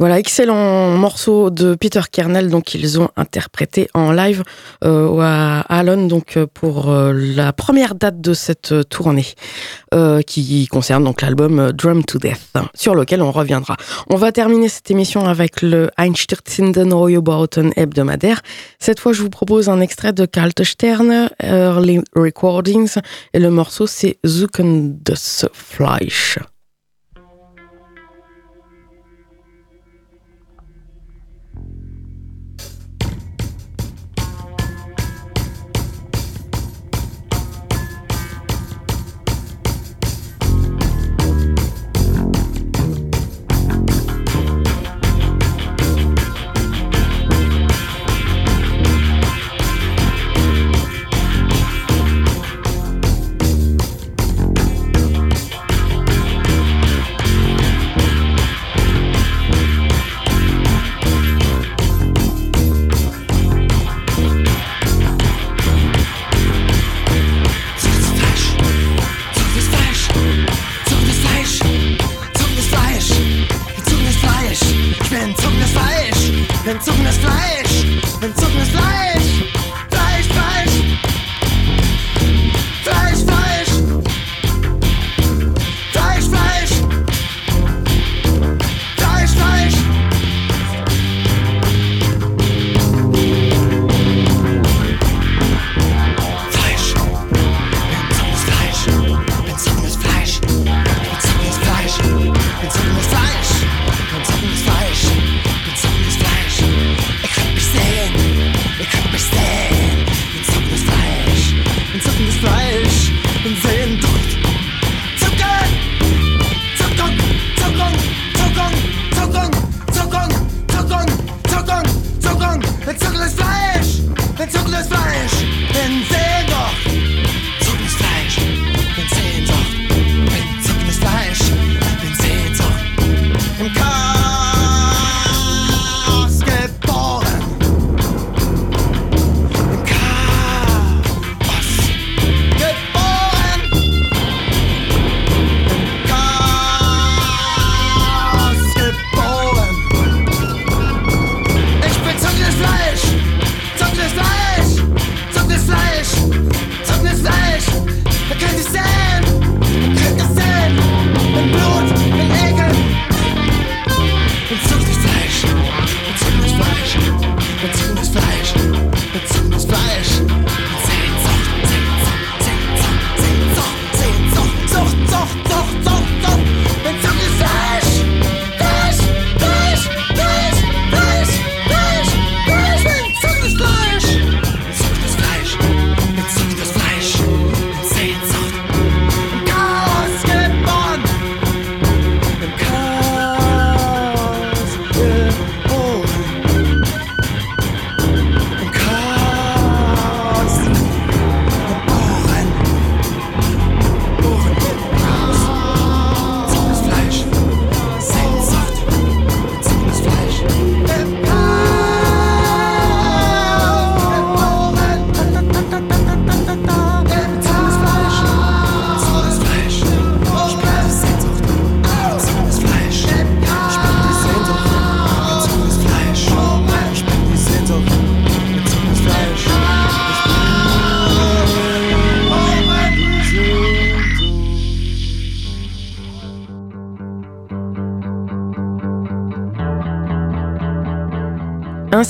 Voilà, 0.00 0.18
excellent 0.18 0.96
morceau 0.96 1.50
de 1.50 1.74
Peter 1.74 2.00
Kernel, 2.10 2.48
donc 2.48 2.72
ils 2.72 2.98
ont 2.98 3.10
interprété 3.18 3.90
en 3.92 4.12
live 4.12 4.44
euh, 4.82 5.20
à 5.20 5.60
Allen, 5.68 6.08
donc 6.08 6.38
euh, 6.38 6.46
pour 6.46 6.90
euh, 6.90 7.12
la 7.12 7.52
première 7.52 7.94
date 7.94 8.18
de 8.18 8.32
cette 8.32 8.88
tournée, 8.88 9.26
euh, 9.92 10.22
qui 10.22 10.66
concerne 10.68 11.04
donc 11.04 11.20
l'album 11.20 11.72
Drum 11.72 12.02
to 12.02 12.18
Death, 12.18 12.54
sur 12.74 12.94
lequel 12.94 13.20
on 13.20 13.30
reviendra. 13.30 13.76
On 14.08 14.16
va 14.16 14.32
terminer 14.32 14.70
cette 14.70 14.90
émission 14.90 15.26
avec 15.26 15.60
le 15.60 15.90
Einstürzenden 15.98 17.20
Bauten 17.20 17.70
hebdomadaire. 17.76 18.40
Cette 18.78 19.00
fois, 19.00 19.12
je 19.12 19.20
vous 19.20 19.28
propose 19.28 19.68
un 19.68 19.82
extrait 19.82 20.14
de 20.14 20.24
Kalte 20.24 20.64
Sterne, 20.64 21.28
Early 21.42 22.00
Recordings, 22.16 22.94
et 23.34 23.38
le 23.38 23.50
morceau 23.50 23.86
c'est 23.86 24.16
Zucken 24.24 24.96
des 25.02 25.12
Fleisch. 25.52 26.38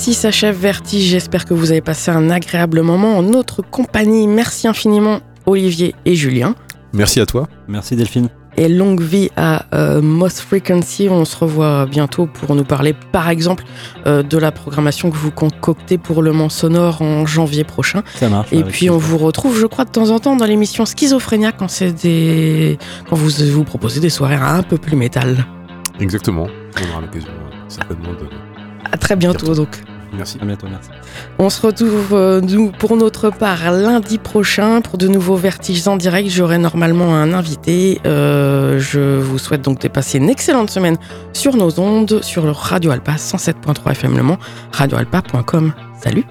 Ainsi 0.01 0.15
s'achève 0.15 0.57
Vertige. 0.57 1.03
J'espère 1.03 1.45
que 1.45 1.53
vous 1.53 1.69
avez 1.69 1.81
passé 1.81 2.09
un 2.09 2.31
agréable 2.31 2.81
moment 2.81 3.19
en 3.19 3.21
notre 3.21 3.61
compagnie. 3.61 4.25
Merci 4.25 4.67
infiniment 4.67 5.19
Olivier 5.45 5.93
et 6.05 6.15
Julien. 6.15 6.55
Merci 6.91 7.19
à 7.19 7.27
toi. 7.27 7.47
Merci 7.67 7.95
Delphine. 7.95 8.29
Et 8.57 8.67
longue 8.67 8.99
vie 8.99 9.29
à 9.37 9.67
euh, 9.75 10.01
Moth 10.01 10.39
Frequency. 10.39 11.07
On 11.07 11.23
se 11.23 11.37
revoit 11.37 11.85
bientôt 11.85 12.25
pour 12.25 12.55
nous 12.55 12.63
parler, 12.63 12.95
par 13.11 13.29
exemple, 13.29 13.63
euh, 14.07 14.23
de 14.23 14.39
la 14.39 14.51
programmation 14.51 15.11
que 15.11 15.15
vous 15.17 15.29
concoctez 15.29 15.99
pour 15.99 16.23
le 16.23 16.31
Mans 16.31 16.49
Sonore 16.49 17.03
en 17.03 17.27
janvier 17.27 17.63
prochain. 17.63 18.01
Ça 18.15 18.27
marche. 18.27 18.51
Et 18.51 18.63
puis 18.63 18.89
on 18.89 18.97
vous 18.97 19.19
retrouve, 19.19 19.55
je 19.55 19.67
crois, 19.67 19.85
de 19.85 19.91
temps 19.91 20.09
en 20.09 20.17
temps 20.17 20.35
dans 20.35 20.45
l'émission 20.45 20.83
Schizophrénia 20.83 21.51
quand 21.51 21.67
c'est 21.67 21.91
des 21.91 22.79
quand 23.07 23.15
vous 23.15 23.29
vous 23.51 23.63
proposez 23.63 23.99
des 23.99 24.09
soirées 24.09 24.33
un 24.33 24.63
peu 24.63 24.79
plus 24.79 24.95
métal. 24.97 25.45
Exactement. 25.99 26.47
On 26.79 26.91
aura 26.91 27.01
l'occasion 27.01 27.29
euh, 27.29 27.55
certainement 27.67 28.13
de. 28.13 28.27
À 28.91 28.97
très 28.97 29.15
bientôt 29.15 29.45
Bientôt. 29.45 29.65
donc. 29.65 29.83
Merci. 30.13 30.37
À 30.41 30.45
bientôt, 30.45 30.67
merci. 30.69 30.89
On 31.39 31.49
se 31.49 31.65
retrouve 31.65 32.13
euh, 32.13 32.41
nous 32.41 32.71
pour 32.71 32.97
notre 32.97 33.29
part 33.29 33.71
lundi 33.71 34.17
prochain 34.17 34.81
pour 34.81 34.97
de 34.97 35.07
nouveaux 35.07 35.35
vertiges 35.35 35.87
en 35.87 35.95
direct. 35.95 36.29
J'aurai 36.29 36.57
normalement 36.57 37.15
un 37.15 37.33
invité. 37.33 38.01
Euh, 38.05 38.79
je 38.79 39.19
vous 39.19 39.37
souhaite 39.37 39.61
donc 39.61 39.79
de 39.79 39.87
passer 39.87 40.17
une 40.17 40.29
excellente 40.29 40.69
semaine 40.69 40.97
sur 41.33 41.55
nos 41.55 41.79
ondes, 41.79 42.21
sur 42.23 42.45
le 42.45 42.51
Radio 42.51 42.91
Alpa 42.91 43.13
107.3 43.13 43.91
FM 43.91 44.17
Le 44.17 44.23
Mans, 44.23 44.37
radioalpa.com. 44.71 45.73
Salut 46.01 46.25